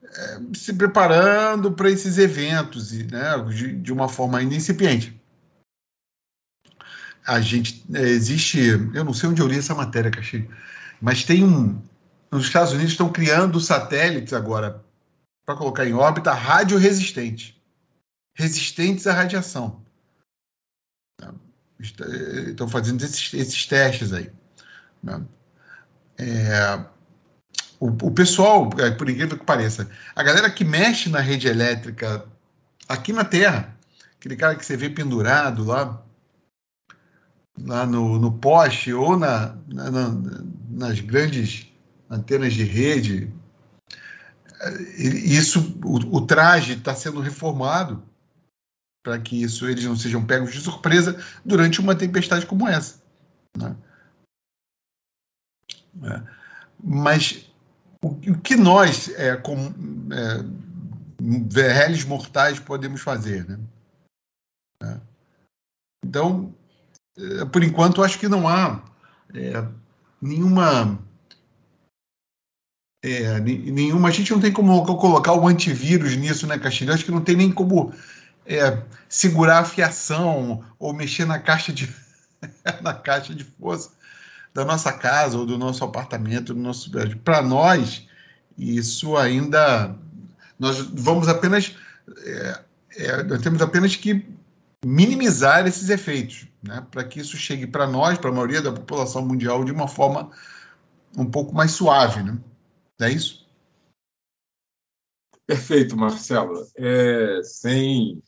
[0.04, 5.20] é, se preparando para esses eventos né, de, de, uma forma ainda incipiente.
[7.26, 8.60] A gente é, existe,
[8.93, 10.48] eu não sei onde eu li essa matéria, Caxi,
[11.02, 11.82] mas tem um,
[12.32, 14.84] nos Estados Unidos estão criando satélites agora
[15.46, 17.57] para colocar em órbita rádio resistente
[18.38, 19.82] resistentes à radiação.
[21.80, 24.32] Estão fazendo esses, esses testes aí.
[25.04, 25.26] Né?
[26.17, 26.86] É,
[27.80, 32.26] o, o, pessoal, é, por incrível que pareça, a galera que mexe na rede elétrica
[32.88, 33.76] aqui na Terra,
[34.17, 36.04] aquele cara que você vê pendurado lá,
[37.60, 41.67] lá no, no poste ou na, na, na, nas grandes
[42.10, 43.32] antenas de rede,
[44.62, 44.71] é,
[45.02, 48.04] isso, o, o traje está sendo reformado
[49.08, 53.02] para que isso eles não sejam pegos de surpresa durante uma tempestade como essa.
[53.56, 53.74] Né?
[56.04, 56.22] É.
[56.84, 57.50] Mas
[58.04, 59.74] o, o, que nós, é, como
[60.12, 63.48] é, réis mortais, podemos fazer?
[63.48, 63.58] Né?
[64.84, 65.00] É.
[66.06, 66.54] Então,
[67.17, 68.84] é, por enquanto, acho que não há
[69.34, 69.65] é,
[70.22, 71.00] nenhuma.
[73.02, 74.10] É, nenhuma.
[74.10, 76.93] A gente não tem como colocar o antivírus nisso, né, Castilho?
[76.93, 77.93] Acho que não tem nem como
[78.48, 81.94] é, segurar a fiação ou mexer na caixa de
[82.82, 83.92] na caixa de força
[84.54, 86.90] da nossa casa ou do nosso apartamento, do nosso
[87.24, 88.08] para nós
[88.58, 89.96] isso ainda
[90.58, 91.76] nós vamos apenas
[92.24, 92.62] é,
[92.96, 94.26] é, nós temos apenas que
[94.86, 99.26] minimizar esses efeitos, né, para que isso chegue para nós, para a maioria da população
[99.26, 100.32] mundial, de uma forma
[101.18, 102.38] um pouco mais suave, né?
[103.00, 103.46] Não é isso?
[105.46, 106.68] Perfeito, Marcelo.
[106.76, 108.22] É, sem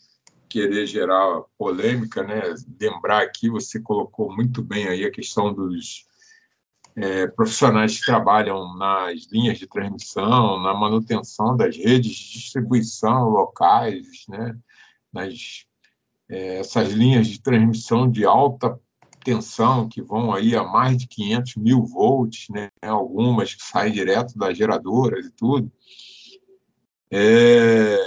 [0.49, 2.41] querer gerar polêmica, né?
[2.79, 6.05] Lembrar aqui, você colocou muito bem aí a questão dos
[6.95, 14.25] é, profissionais que trabalham nas linhas de transmissão, na manutenção das redes de distribuição locais,
[14.27, 14.57] né?
[15.13, 15.65] Nas
[16.29, 18.79] é, essas linhas de transmissão de alta
[19.23, 22.69] tensão que vão aí a mais de 500 mil volts, né?
[22.81, 25.71] Algumas que saem direto das geradoras e tudo.
[27.11, 27.97] É,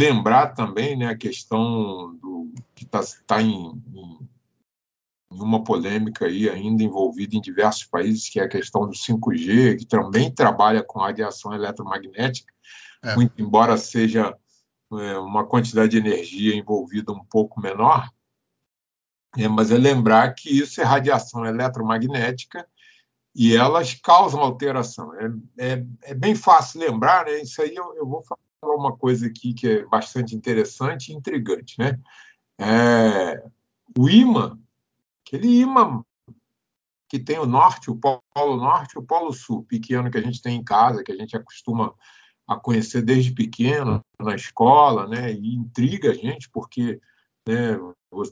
[0.00, 4.28] lembrar também né, a questão do que está tá em, em,
[5.30, 9.78] em, uma polêmica aí ainda envolvida em diversos países, que é a questão do 5G,
[9.78, 12.52] que também trabalha com radiação eletromagnética,
[13.02, 13.14] é.
[13.14, 14.34] muito embora seja
[14.92, 18.10] é, uma quantidade de energia envolvida um pouco menor,
[19.36, 22.66] é, mas é lembrar que isso é radiação eletromagnética
[23.34, 25.12] e elas causam alteração.
[25.14, 27.40] É, é, é bem fácil lembrar, né?
[27.40, 28.24] Isso aí eu, eu, vou
[28.62, 31.98] uma coisa aqui que é bastante interessante e intrigante, né?
[32.58, 33.42] É,
[33.98, 34.58] o ímã,
[35.26, 36.04] aquele ímã
[37.08, 40.42] que tem o norte, o polo norte e o polo sul, pequeno que a gente
[40.42, 41.94] tem em casa, que a gente acostuma
[42.46, 45.32] a conhecer desde pequeno na escola, né?
[45.32, 47.00] E intriga a gente porque
[47.46, 47.78] né,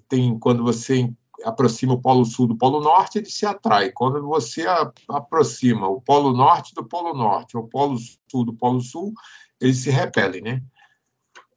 [0.09, 1.13] tem quando você
[1.45, 3.93] aproxima o Polo Sul do Polo Norte, ele se atrai.
[3.93, 4.67] Quando você
[5.09, 7.97] aproxima o Polo Norte do Polo Norte, o Polo
[8.29, 9.13] Sul do Polo Sul,
[9.61, 10.63] eles se repelem, né?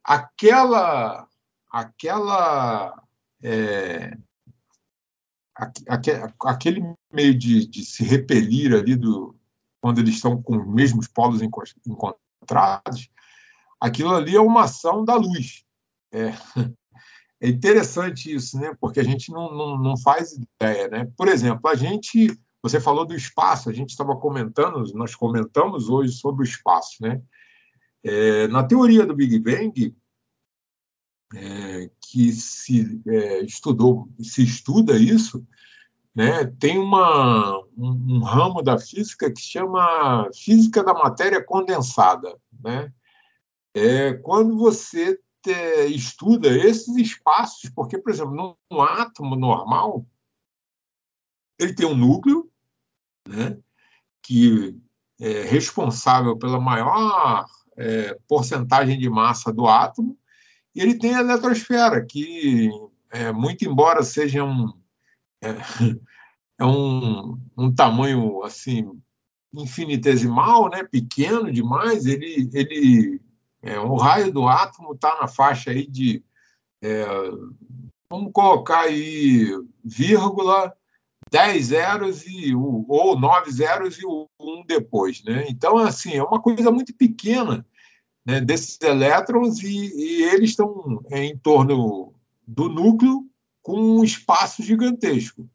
[0.04, 1.28] Aquela,
[1.70, 3.04] aquela,
[3.44, 4.18] é,
[6.42, 9.36] aquele meio de, de, se repelir ali do
[9.80, 13.10] quando eles estão com os mesmos polos encontrados,
[13.80, 15.64] aquilo ali é uma ação da luz.
[16.12, 16.34] É,
[17.42, 18.76] é interessante isso, né?
[18.80, 21.12] Porque a gente não, não, não faz ideia, né?
[21.18, 26.14] Por exemplo, a gente, você falou do espaço, a gente estava comentando, nós comentamos hoje
[26.14, 27.20] sobre o espaço, né?
[28.04, 29.96] É, na teoria do Big Bang,
[31.34, 35.46] é, que se é, estudou, se estuda isso,
[36.14, 36.46] né?
[36.60, 42.94] Tem uma um, um ramo da física que chama física da matéria condensada, né?
[43.74, 50.06] É quando você é, estuda esses espaços, porque, por exemplo, num átomo normal,
[51.60, 52.52] ele tem um núcleo,
[53.28, 53.58] né,
[54.22, 54.76] que
[55.20, 57.46] é responsável pela maior
[57.82, 60.18] é, porcentagem de massa do átomo,
[60.76, 62.70] e ele tem a eletrosfera, que,
[63.12, 64.72] é, muito embora seja um,
[65.42, 65.50] é,
[66.60, 68.90] é um, um tamanho assim
[69.54, 73.22] infinitesimal, né, pequeno demais, ele, ele
[73.62, 76.24] é, o raio do átomo está na faixa aí de,
[76.82, 77.06] é,
[78.10, 79.48] vamos colocar aí,
[79.84, 80.74] vírgula,
[81.30, 85.24] 10 zeros e, ou 9 zeros e um depois.
[85.24, 85.46] Né?
[85.50, 87.66] Então, assim, é uma coisa muito pequena
[88.32, 92.14] né, desses elétrons e, e eles estão em torno
[92.48, 93.26] do núcleo
[93.62, 95.50] com um espaço gigantesco.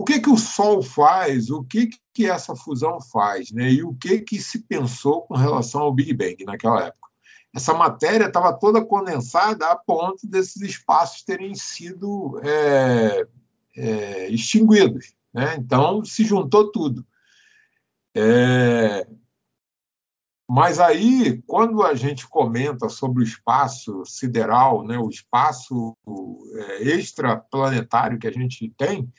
[0.00, 1.50] O que, que o Sol faz?
[1.50, 3.50] O que, que essa fusão faz?
[3.50, 3.70] Né?
[3.70, 7.08] E o que, que se pensou com relação ao Big Bang naquela época?
[7.54, 13.26] Essa matéria estava toda condensada a ponto desses espaços terem sido é,
[13.76, 15.12] é, extinguidos.
[15.34, 15.56] Né?
[15.58, 17.04] Então, se juntou tudo.
[18.14, 19.06] É...
[20.50, 25.94] Mas aí, quando a gente comenta sobre o espaço sideral, né, o espaço
[26.54, 29.12] é, extraplanetário que a gente tem,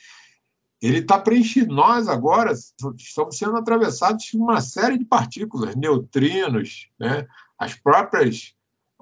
[0.81, 1.73] ele está preenchido.
[1.73, 2.53] Nós agora
[2.97, 7.27] estamos sendo atravessados por uma série de partículas, neutrinos, né?
[7.57, 8.55] as próprias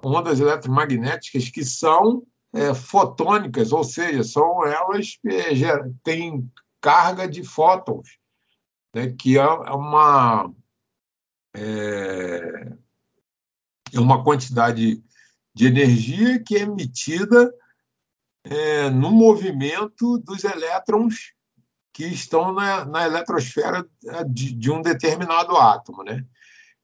[0.04, 2.24] ondas eletromagnéticas que são
[2.54, 5.54] é, fotônicas, ou seja, são elas é,
[6.04, 6.52] têm
[6.82, 8.18] carga de fótons,
[8.94, 9.14] né?
[9.18, 10.52] que é uma
[11.58, 12.78] é,
[13.94, 15.04] é uma quantidade
[15.54, 17.52] de energia que é emitida
[18.44, 21.34] é, no movimento dos elétrons
[21.92, 26.24] que estão na, na eletrosfera é, de, de, um determinado átomo, né?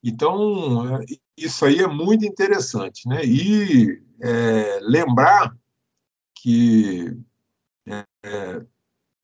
[0.03, 1.05] Então, é,
[1.38, 3.24] isso aí é muito interessante, né?
[3.24, 5.55] E é, lembrar
[6.36, 7.15] que
[7.88, 8.65] é,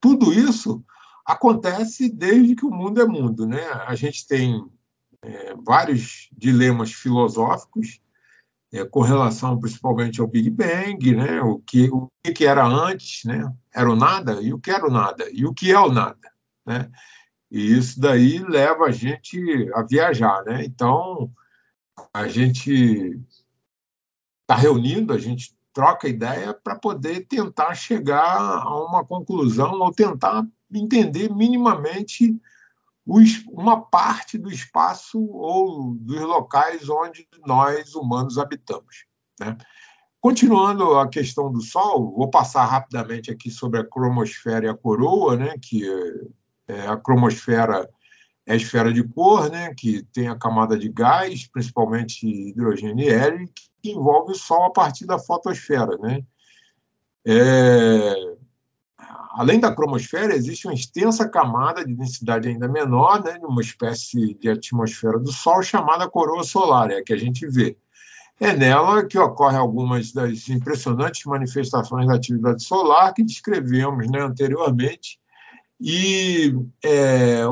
[0.00, 0.82] tudo isso
[1.26, 3.62] acontece desde que o mundo é mundo, né?
[3.86, 4.64] A gente tem
[5.22, 8.00] é, vários dilemas filosóficos
[8.72, 11.40] é, com relação principalmente ao Big Bang, né?
[11.42, 13.52] o, que, o que era antes, né?
[13.74, 16.32] era o nada e o que era o nada, e o que é o nada.
[16.64, 16.90] Né?
[17.50, 19.38] E isso daí leva a gente
[19.74, 20.44] a viajar.
[20.44, 20.64] Né?
[20.64, 21.30] Então,
[22.14, 23.20] a gente
[24.42, 30.46] está reunindo, a gente troca ideia para poder tentar chegar a uma conclusão ou tentar
[30.72, 32.40] entender minimamente
[33.48, 39.04] uma parte do espaço ou dos locais onde nós humanos habitamos.
[39.38, 39.56] Né?
[40.20, 45.36] Continuando a questão do Sol, vou passar rapidamente aqui sobre a cromosfera e a coroa,
[45.36, 45.54] né?
[45.60, 45.82] que
[46.68, 47.88] é, a cromosfera
[48.46, 49.74] é a esfera de cor, né?
[49.74, 53.48] que tem a camada de gás, principalmente hidrogênio e hélio,
[53.82, 55.96] que envolve o Sol a partir da fotosfera.
[55.98, 56.22] Né?
[57.26, 58.36] É,
[59.32, 64.48] além da cromosfera, existe uma extensa camada de densidade ainda menor, né, uma espécie de
[64.48, 67.76] atmosfera do Sol chamada coroa solar, é a que a gente vê.
[68.38, 75.20] É nela que ocorrem algumas das impressionantes manifestações da atividade solar que descrevemos né, anteriormente.
[75.78, 77.44] E é,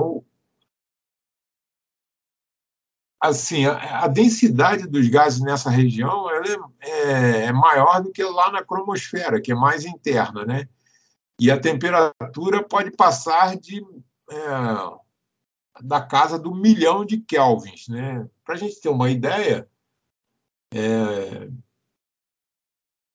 [3.20, 8.22] assim, a, a, densidade dos gases nessa região ela é, é, é, maior do que
[8.22, 10.68] lá na cromosfera, que é mais interna, né?
[11.40, 13.84] E a temperatura pode passar de
[14.30, 18.28] é, da casa do milhão de kelvins, né?
[18.44, 19.68] Para a gente ter uma ideia,
[20.74, 21.48] é,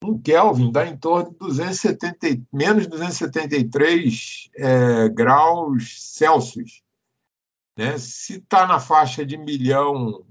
[0.04, 6.84] um Kelvin dá em torno de 270, menos 273 é, graus Celsius.
[7.78, 7.98] Né?
[7.98, 10.26] Se está na faixa de milhão,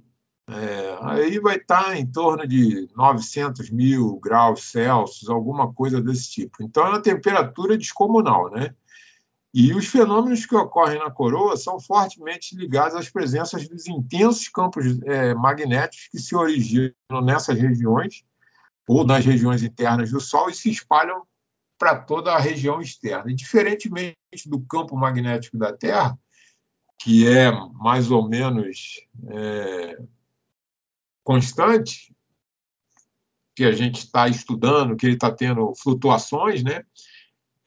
[0.54, 6.62] é, aí vai estar em torno de 900 mil graus Celsius, alguma coisa desse tipo.
[6.62, 8.50] Então, é uma temperatura descomunal.
[8.50, 8.74] Né?
[9.54, 15.00] E os fenômenos que ocorrem na coroa são fortemente ligados às presenças dos intensos campos
[15.04, 16.92] é, magnéticos que se originam
[17.22, 18.24] nessas regiões
[18.86, 21.22] ou nas regiões internas do Sol e se espalham
[21.78, 23.30] para toda a região externa.
[23.30, 26.18] E, diferentemente do campo magnético da Terra,
[26.98, 29.98] que é mais ou menos é,
[31.22, 32.14] constante,
[33.54, 36.84] que a gente está estudando, que ele está tendo flutuações, né?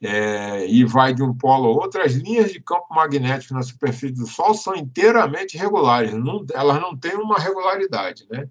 [0.01, 4.13] É, e vai de um polo a outro, as linhas de campo magnético na superfície
[4.13, 8.47] do Sol são inteiramente regulares, não, elas não têm uma regularidade, né?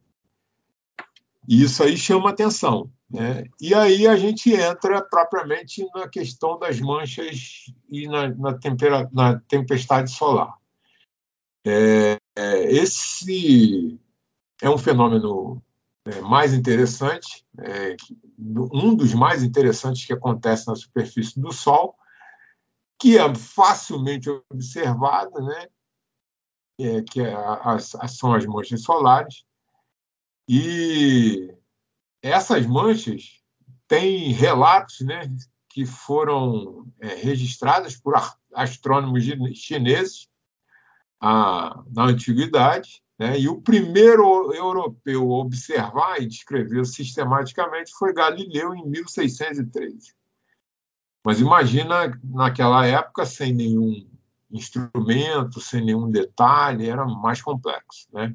[1.47, 2.91] E isso aí chama atenção.
[3.11, 3.45] Né?
[3.61, 9.39] E aí a gente entra propriamente na questão das manchas e na, na, tempera, na
[9.41, 10.55] tempestade solar.
[11.67, 14.01] É, é, esse
[14.63, 15.63] é um fenômeno
[16.07, 17.97] é, mais interessante, é,
[18.39, 21.97] um dos mais interessantes que acontece na superfície do Sol,
[23.01, 25.69] que é facilmente observado, né?
[26.79, 27.33] É, que é,
[27.63, 29.45] as, são as manchas solares,
[30.49, 31.55] e
[32.21, 33.43] essas manchas
[33.87, 35.23] têm relatos né,
[35.69, 38.15] que foram é, registrados por
[38.53, 39.25] astrônomos
[39.55, 40.29] chineses
[41.21, 43.39] na antiguidade, né?
[43.39, 50.15] e o primeiro europeu a observar e descrever sistematicamente foi Galileu, em 1613.
[51.25, 54.07] Mas imagina, naquela época, sem nenhum
[54.51, 58.07] instrumento, sem nenhum detalhe, era mais complexo.
[58.12, 58.35] Né?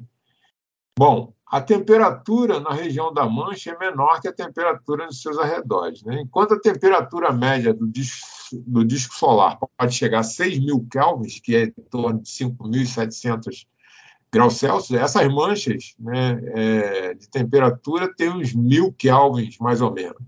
[0.98, 6.02] Bom, a temperatura na região da mancha é menor que a temperatura nos seus arredores.
[6.02, 6.20] Né?
[6.20, 8.26] Enquanto a temperatura média do disco,
[8.66, 13.66] do disco solar pode chegar a 6 mil kelvins, que é em torno de 5.700
[14.32, 20.22] graus Celsius, essas manchas né, é, de temperatura têm uns mil kelvins, mais ou menos.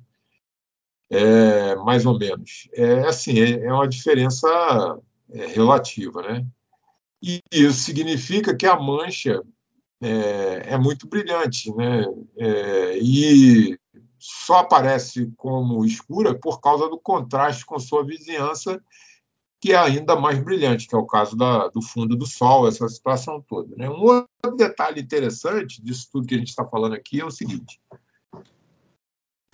[1.10, 2.68] É, mais ou menos.
[2.72, 4.48] É assim, é, é uma diferença
[5.30, 6.46] é, relativa, né?
[7.22, 9.42] E isso significa que a mancha
[10.00, 12.04] é, é muito brilhante, né?
[12.36, 13.78] É, e
[14.18, 18.82] só aparece como escura por causa do contraste com sua vizinhança,
[19.62, 22.88] que é ainda mais brilhante, que é o caso da, do fundo do Sol, essa
[22.88, 23.76] situação toda.
[23.76, 23.88] Né?
[23.88, 27.80] Um outro detalhe interessante disso tudo que a gente está falando aqui é o seguinte: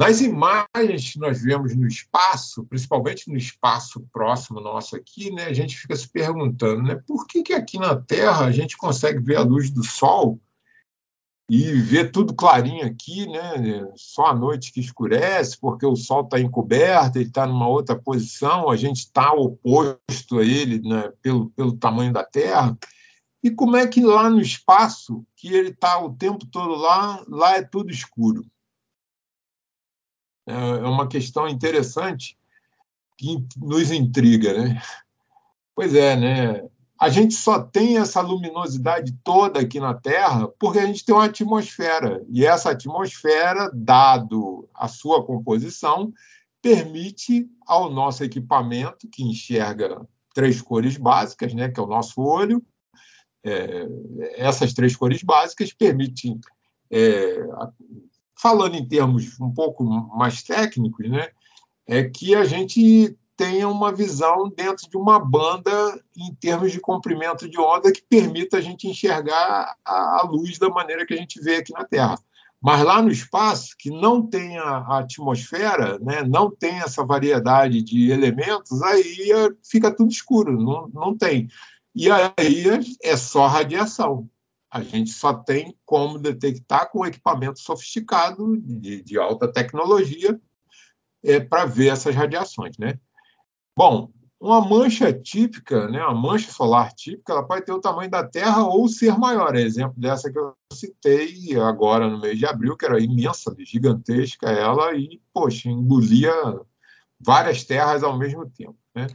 [0.01, 5.53] nas imagens que nós vemos no espaço, principalmente no espaço próximo nosso aqui, né, a
[5.53, 9.37] gente fica se perguntando, né, por que, que aqui na Terra a gente consegue ver
[9.37, 10.41] a luz do Sol
[11.49, 13.91] e ver tudo clarinho aqui, né?
[13.97, 18.69] Só à noite que escurece, porque o Sol está encoberto, ele está numa outra posição,
[18.69, 22.77] a gente está oposto a ele né, pelo, pelo tamanho da Terra.
[23.43, 27.57] E como é que lá no espaço, que ele está o tempo todo lá, lá
[27.57, 28.45] é tudo escuro?
[30.47, 32.37] É, é uma questão interessante
[33.17, 34.83] que nos intriga, né?
[35.75, 36.69] Pois é, né?
[37.01, 41.27] A gente só tem essa luminosidade toda aqui na Terra porque a gente tem uma
[41.27, 42.25] atmosfera.
[42.29, 46.13] E essa atmosfera, dado a sua composição,
[46.61, 52.63] permite ao nosso equipamento, que enxerga três cores básicas, né, que é o nosso olho,
[53.45, 53.87] é,
[54.37, 56.41] essas três cores básicas permitem,
[56.91, 57.37] é,
[58.37, 61.29] falando em termos um pouco mais técnicos, né,
[61.87, 65.71] é que a gente tenha uma visão dentro de uma banda
[66.17, 71.07] em termos de comprimento de onda que permita a gente enxergar a, luz da maneira
[71.07, 72.19] que a gente vê aqui na Terra.
[72.61, 78.11] Mas lá no espaço, que não tem a atmosfera, né, não tem essa variedade de
[78.11, 79.17] elementos, aí
[79.65, 81.47] fica tudo escuro, não, não tem.
[81.95, 82.65] E aí
[83.01, 84.29] é só radiação.
[84.69, 90.39] A gente só tem como detectar com equipamento sofisticado, de, de alta tecnologia,
[91.23, 92.77] é, para ver essas radiações.
[92.77, 92.99] Né?
[93.79, 94.11] Bom,
[94.41, 98.67] uma mancha típica, né, uma mancha solar típica, ela pode ter o tamanho da Terra
[98.67, 99.55] ou ser maior.
[99.55, 104.51] É exemplo dessa que eu citei agora no mês de abril, que era imensa, gigantesca
[104.51, 106.33] ela, e, poxa, engolia
[107.21, 108.75] várias terras ao mesmo tempo.
[108.93, 109.07] Né?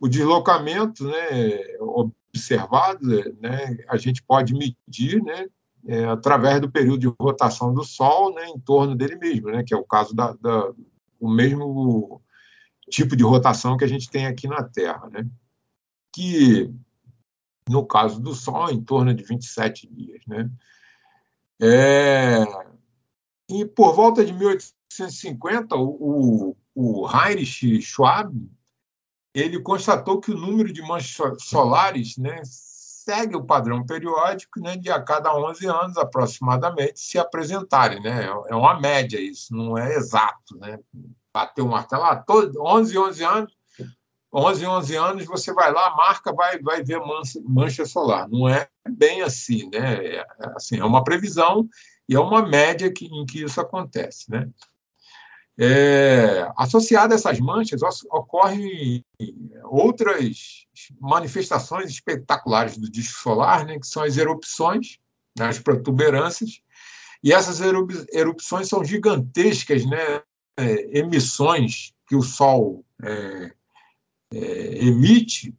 [0.00, 3.06] O deslocamento né, observado,
[3.40, 5.46] né, a gente pode medir né,
[5.86, 9.72] é, através do período de rotação do Sol né, em torno dele mesmo, né, que
[9.72, 10.72] é o caso da, da
[11.20, 12.20] o mesmo
[12.90, 15.26] tipo de rotação que a gente tem aqui na Terra, né?
[16.12, 16.70] que,
[17.68, 20.22] no caso do Sol, é em torno de 27 dias.
[20.26, 20.50] Né?
[21.60, 22.44] É...
[23.48, 28.32] E por volta de 1850, o, o Heinrich Schwab
[29.34, 34.90] ele constatou que o número de manchas solares né, segue o padrão periódico né, de
[34.90, 38.00] a cada 11 anos, aproximadamente, se apresentarem.
[38.02, 38.26] Né?
[38.48, 40.56] É uma média isso, não é exato.
[40.58, 40.78] Né?
[41.32, 43.52] Bater o martelo, ah, todo, 11, 11 anos,
[44.34, 48.28] 11, 11 anos, você vai lá, marca, vai, vai ver mancha, mancha solar.
[48.28, 50.16] Não é bem assim, né?
[50.16, 50.26] É,
[50.56, 51.68] assim, é uma previsão
[52.08, 54.48] e é uma média que, em que isso acontece, né?
[55.58, 56.64] É, a
[57.12, 59.04] essas manchas ocorrem
[59.64, 60.66] outras
[60.98, 64.98] manifestações espetaculares do disco solar, né, que são as erupções,
[65.38, 66.62] né, as protuberâncias,
[67.22, 67.60] e essas
[68.12, 70.22] erupções são gigantescas, né,
[70.56, 73.52] é, emissões que o Sol é,
[74.32, 75.54] é, emite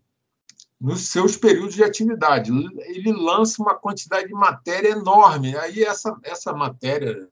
[0.79, 2.51] nos seus períodos de atividade.
[2.51, 5.55] Ele lança uma quantidade de matéria enorme.
[5.57, 7.29] Aí essa, essa matéria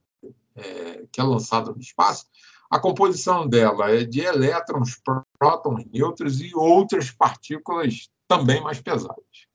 [0.55, 2.25] é, que é lançada no espaço,
[2.69, 4.97] a composição dela é de elétrons,
[5.37, 9.47] prótons, nêutrons e outras partículas também mais pesadas.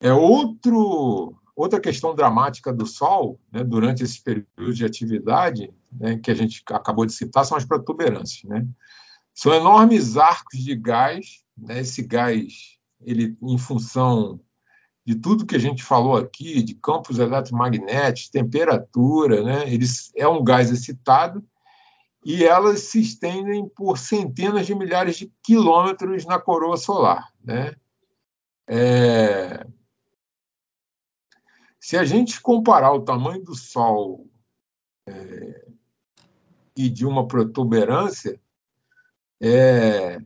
[0.00, 6.30] É outro Outra questão dramática do Sol, né, durante esse período de atividade, né, que
[6.30, 8.44] a gente acabou de citar, são as protuberâncias.
[8.44, 8.64] Né?
[9.34, 14.38] São enormes arcos de gás, né, esse gás, ele, em função
[15.04, 19.84] de tudo que a gente falou aqui, de campos eletromagnéticos, temperatura, né, ele
[20.14, 21.44] é um gás excitado
[22.24, 27.32] e elas se estendem por centenas de milhares de quilômetros na coroa solar.
[27.44, 27.74] Né?
[28.68, 29.66] É,
[31.80, 34.26] se a gente comparar o tamanho do Sol
[35.06, 35.66] é,
[36.76, 38.40] e de uma protuberância,
[39.40, 40.20] é,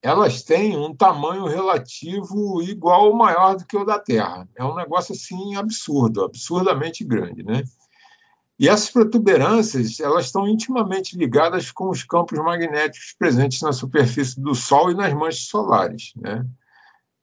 [0.00, 4.48] elas têm um tamanho relativo igual ou maior do que o da Terra.
[4.54, 7.64] É um negócio assim absurdo, absurdamente grande, né?
[8.58, 14.54] E essas protuberâncias elas estão intimamente ligadas com os campos magnéticos presentes na superfície do
[14.54, 16.46] Sol e nas manchas solares, né?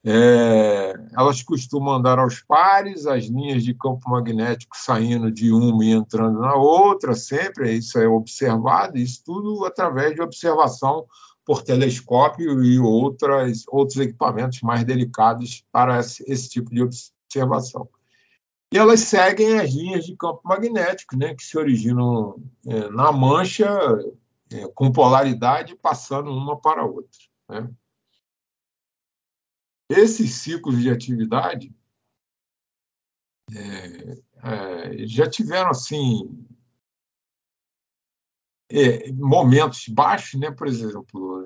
[0.03, 5.91] É, elas costumam andar aos pares, as linhas de campo magnético saindo de uma e
[5.91, 11.05] entrando na outra, sempre, isso é observado, isso tudo através de observação
[11.45, 17.87] por telescópio e outras, outros equipamentos mais delicados para esse, esse tipo de observação.
[18.73, 23.69] E elas seguem as linhas de campo magnético, né, que se originam é, na mancha
[24.51, 27.19] é, com polaridade passando uma para a outra.
[27.49, 27.69] Né?
[29.91, 31.73] Esses ciclos de atividade
[33.53, 36.47] é, é, já tiveram assim
[38.69, 40.49] é, momentos baixos, né?
[40.49, 41.45] por exemplo,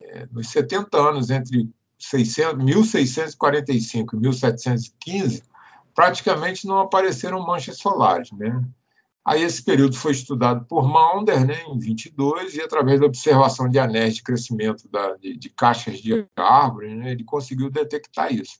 [0.00, 1.68] é, nos 70 anos entre
[1.98, 5.42] 600, 1645 e 1715,
[5.94, 8.32] praticamente não apareceram manchas solares.
[8.32, 8.64] Né?
[9.24, 13.78] Aí esse período foi estudado por Maunder, né, em 22, e através da observação de
[13.78, 18.58] anéis de crescimento da, de, de, caixas de árvore, né, ele conseguiu detectar isso.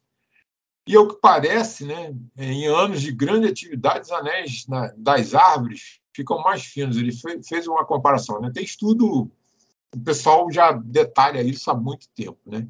[0.87, 6.01] E ao que parece, né, em anos de grande atividade, os anéis na, das árvores
[6.15, 6.97] ficam mais finos.
[6.97, 8.41] Ele foi, fez uma comparação.
[8.41, 8.51] Né?
[8.53, 9.31] Tem estudo,
[9.95, 12.39] o pessoal já detalha isso há muito tempo.
[12.47, 12.67] Né?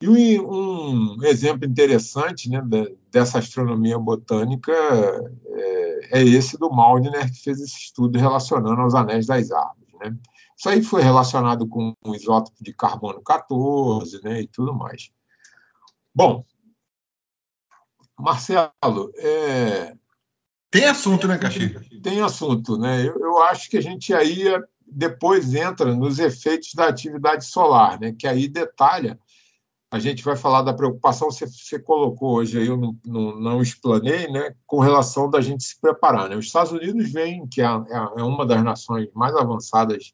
[0.00, 2.62] E um, um exemplo interessante né,
[3.10, 5.73] dessa astronomia botânica é,
[6.10, 9.94] é, esse do Maldner, que fez esse estudo relacionando aos anéis das árvores.
[10.00, 10.16] Né?
[10.56, 15.10] Isso aí foi relacionado com o isótopo de carbono 14 né, e tudo mais.
[16.14, 16.44] Bom,
[18.18, 19.94] Marcelo, é...
[20.70, 21.86] tem assunto, né, Caxias?
[22.02, 23.02] Tem assunto, né?
[23.06, 24.44] Eu, eu, acho que a gente aí
[24.86, 28.14] depois entra nos efeitos da atividade solar, né?
[28.16, 29.18] Que aí detalha.
[29.94, 34.26] A gente vai falar da preocupação que você, colocou hoje, eu não, não, não, explanei,
[34.26, 34.52] né?
[34.66, 36.28] Com relação da gente se preparar.
[36.28, 36.34] Né?
[36.34, 40.12] Os Estados Unidos vem, que é, é, é uma das nações mais avançadas,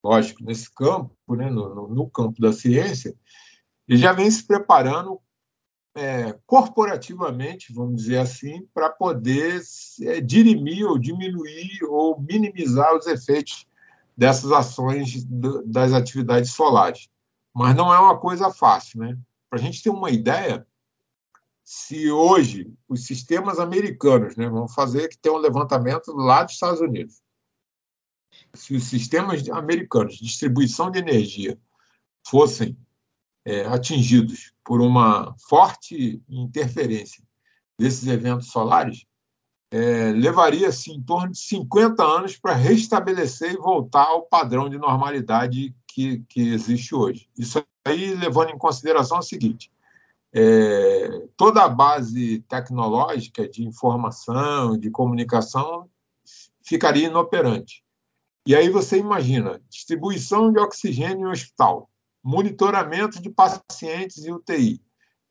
[0.00, 1.50] lógico, nesse campo, né?
[1.50, 3.16] no, no, no campo da ciência,
[3.88, 5.20] e já vem se preparando
[5.96, 9.60] é, corporativamente, vamos dizer assim, para poder
[10.02, 13.66] é, dirimir ou diminuir ou minimizar os efeitos
[14.16, 15.26] dessas ações
[15.64, 17.08] das atividades solares.
[17.56, 19.00] Mas não é uma coisa fácil.
[19.00, 19.18] Né?
[19.48, 20.66] Para a gente ter uma ideia,
[21.64, 26.82] se hoje os sistemas americanos, né, vamos fazer que tem um levantamento lá dos Estados
[26.82, 27.22] Unidos,
[28.52, 31.58] se os sistemas americanos de distribuição de energia
[32.28, 32.76] fossem
[33.42, 37.24] é, atingidos por uma forte interferência
[37.78, 39.06] desses eventos solares,
[39.70, 44.76] é, levaria assim, em torno de 50 anos para restabelecer e voltar ao padrão de
[44.76, 47.26] normalidade que, que existe hoje.
[47.38, 49.72] Isso aí levando em consideração o seguinte:
[50.30, 55.88] é, toda a base tecnológica de informação, de comunicação,
[56.62, 57.82] ficaria inoperante.
[58.46, 61.88] E aí você imagina distribuição de oxigênio em hospital,
[62.22, 64.82] monitoramento de pacientes em UTI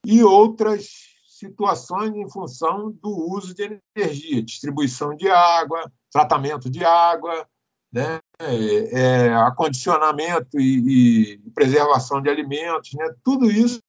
[0.04, 0.88] e outras
[1.28, 7.46] situações em função do uso de energia, distribuição de água, tratamento de água,
[7.92, 8.20] né?
[8.38, 13.14] É, é acondicionamento e, e, preservação de alimentos, né?
[13.24, 13.80] tudo isso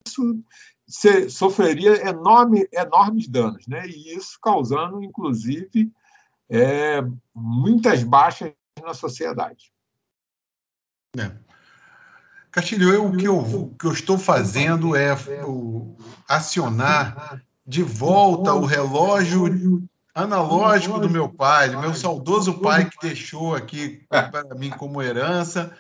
[1.30, 3.86] sofreria enorme, enormes danos, né?
[3.88, 5.92] e isso causando, inclusive,
[6.50, 7.04] é,
[7.36, 9.70] muitas baixas na sociedade.
[11.18, 11.32] É.
[12.50, 15.14] Castilho, eu, o, que eu, o que eu estou fazendo é
[15.46, 15.96] o,
[16.28, 19.88] acionar de volta o relógio
[20.18, 25.72] analógico do meu pai, do meu saudoso pai que deixou aqui para mim como herança,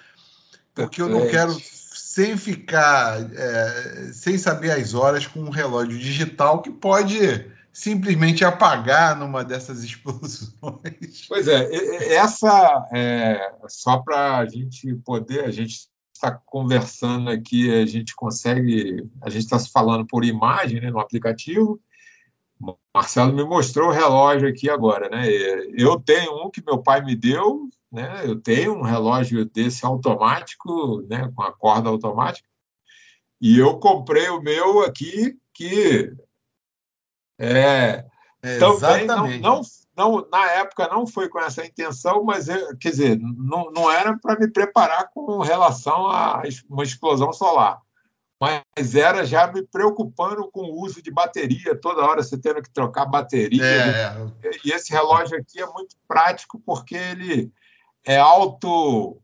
[0.76, 6.62] porque eu não quero sem ficar, é, sem saber as horas com um relógio digital
[6.62, 11.26] que pode simplesmente apagar numa dessas explosões.
[11.28, 17.86] Pois é, essa é só para a gente poder, a gente está conversando aqui, a
[17.88, 21.80] gente consegue, a gente está se falando por imagem né, no aplicativo.
[22.94, 25.28] Marcelo me mostrou o relógio aqui agora, né?
[25.78, 28.22] Eu tenho um que meu pai me deu, né?
[28.26, 31.32] Eu tenho um relógio desse automático, né?
[31.36, 32.48] Com a corda automática.
[33.40, 36.12] E eu comprei o meu aqui que
[37.40, 38.06] é,
[38.42, 39.62] é também não, não,
[39.96, 44.18] não, na época não foi com essa intenção, mas eu, quer dizer, não, não era
[44.18, 47.82] para me preparar com relação a uma explosão solar,
[48.40, 52.70] mas era já me preocupando com o uso de bateria, toda hora você tendo que
[52.70, 53.64] trocar bateria.
[53.64, 54.52] É, é.
[54.64, 57.52] E esse relógio aqui é muito prático porque ele
[58.06, 59.20] é auto.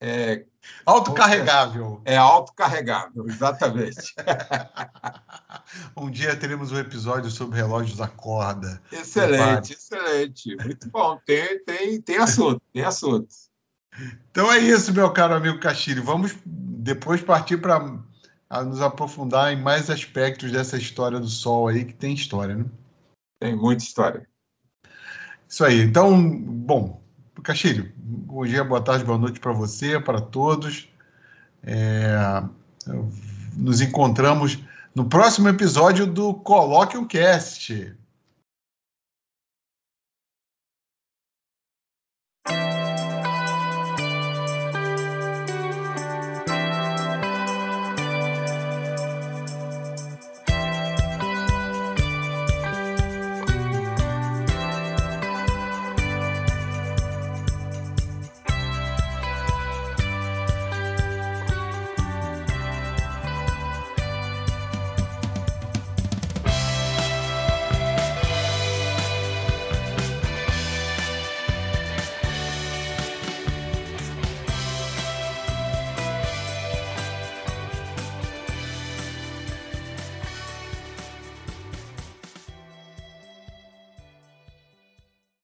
[0.00, 0.44] É,
[0.86, 2.00] autocarregável.
[2.04, 4.14] É autocarregável, exatamente.
[5.96, 8.80] um dia teremos um episódio sobre relógios à corda.
[8.92, 10.56] Excelente, excelente.
[10.56, 11.18] Muito bom.
[11.26, 13.34] Tem, tem, tem assunto, tem assunto.
[14.30, 16.04] Então é isso, meu caro amigo Castilho.
[16.04, 17.98] Vamos depois partir para
[18.50, 22.64] nos aprofundar em mais aspectos dessa história do Sol aí, que tem história, né?
[23.40, 24.26] Tem muita história.
[25.48, 25.80] Isso aí.
[25.80, 27.00] Então, bom,
[27.42, 30.88] Castilho, bom dia, boa tarde, boa noite para você, para todos.
[31.62, 32.42] É,
[33.56, 34.58] nos encontramos
[34.94, 37.94] no próximo episódio do Coloque um Cast.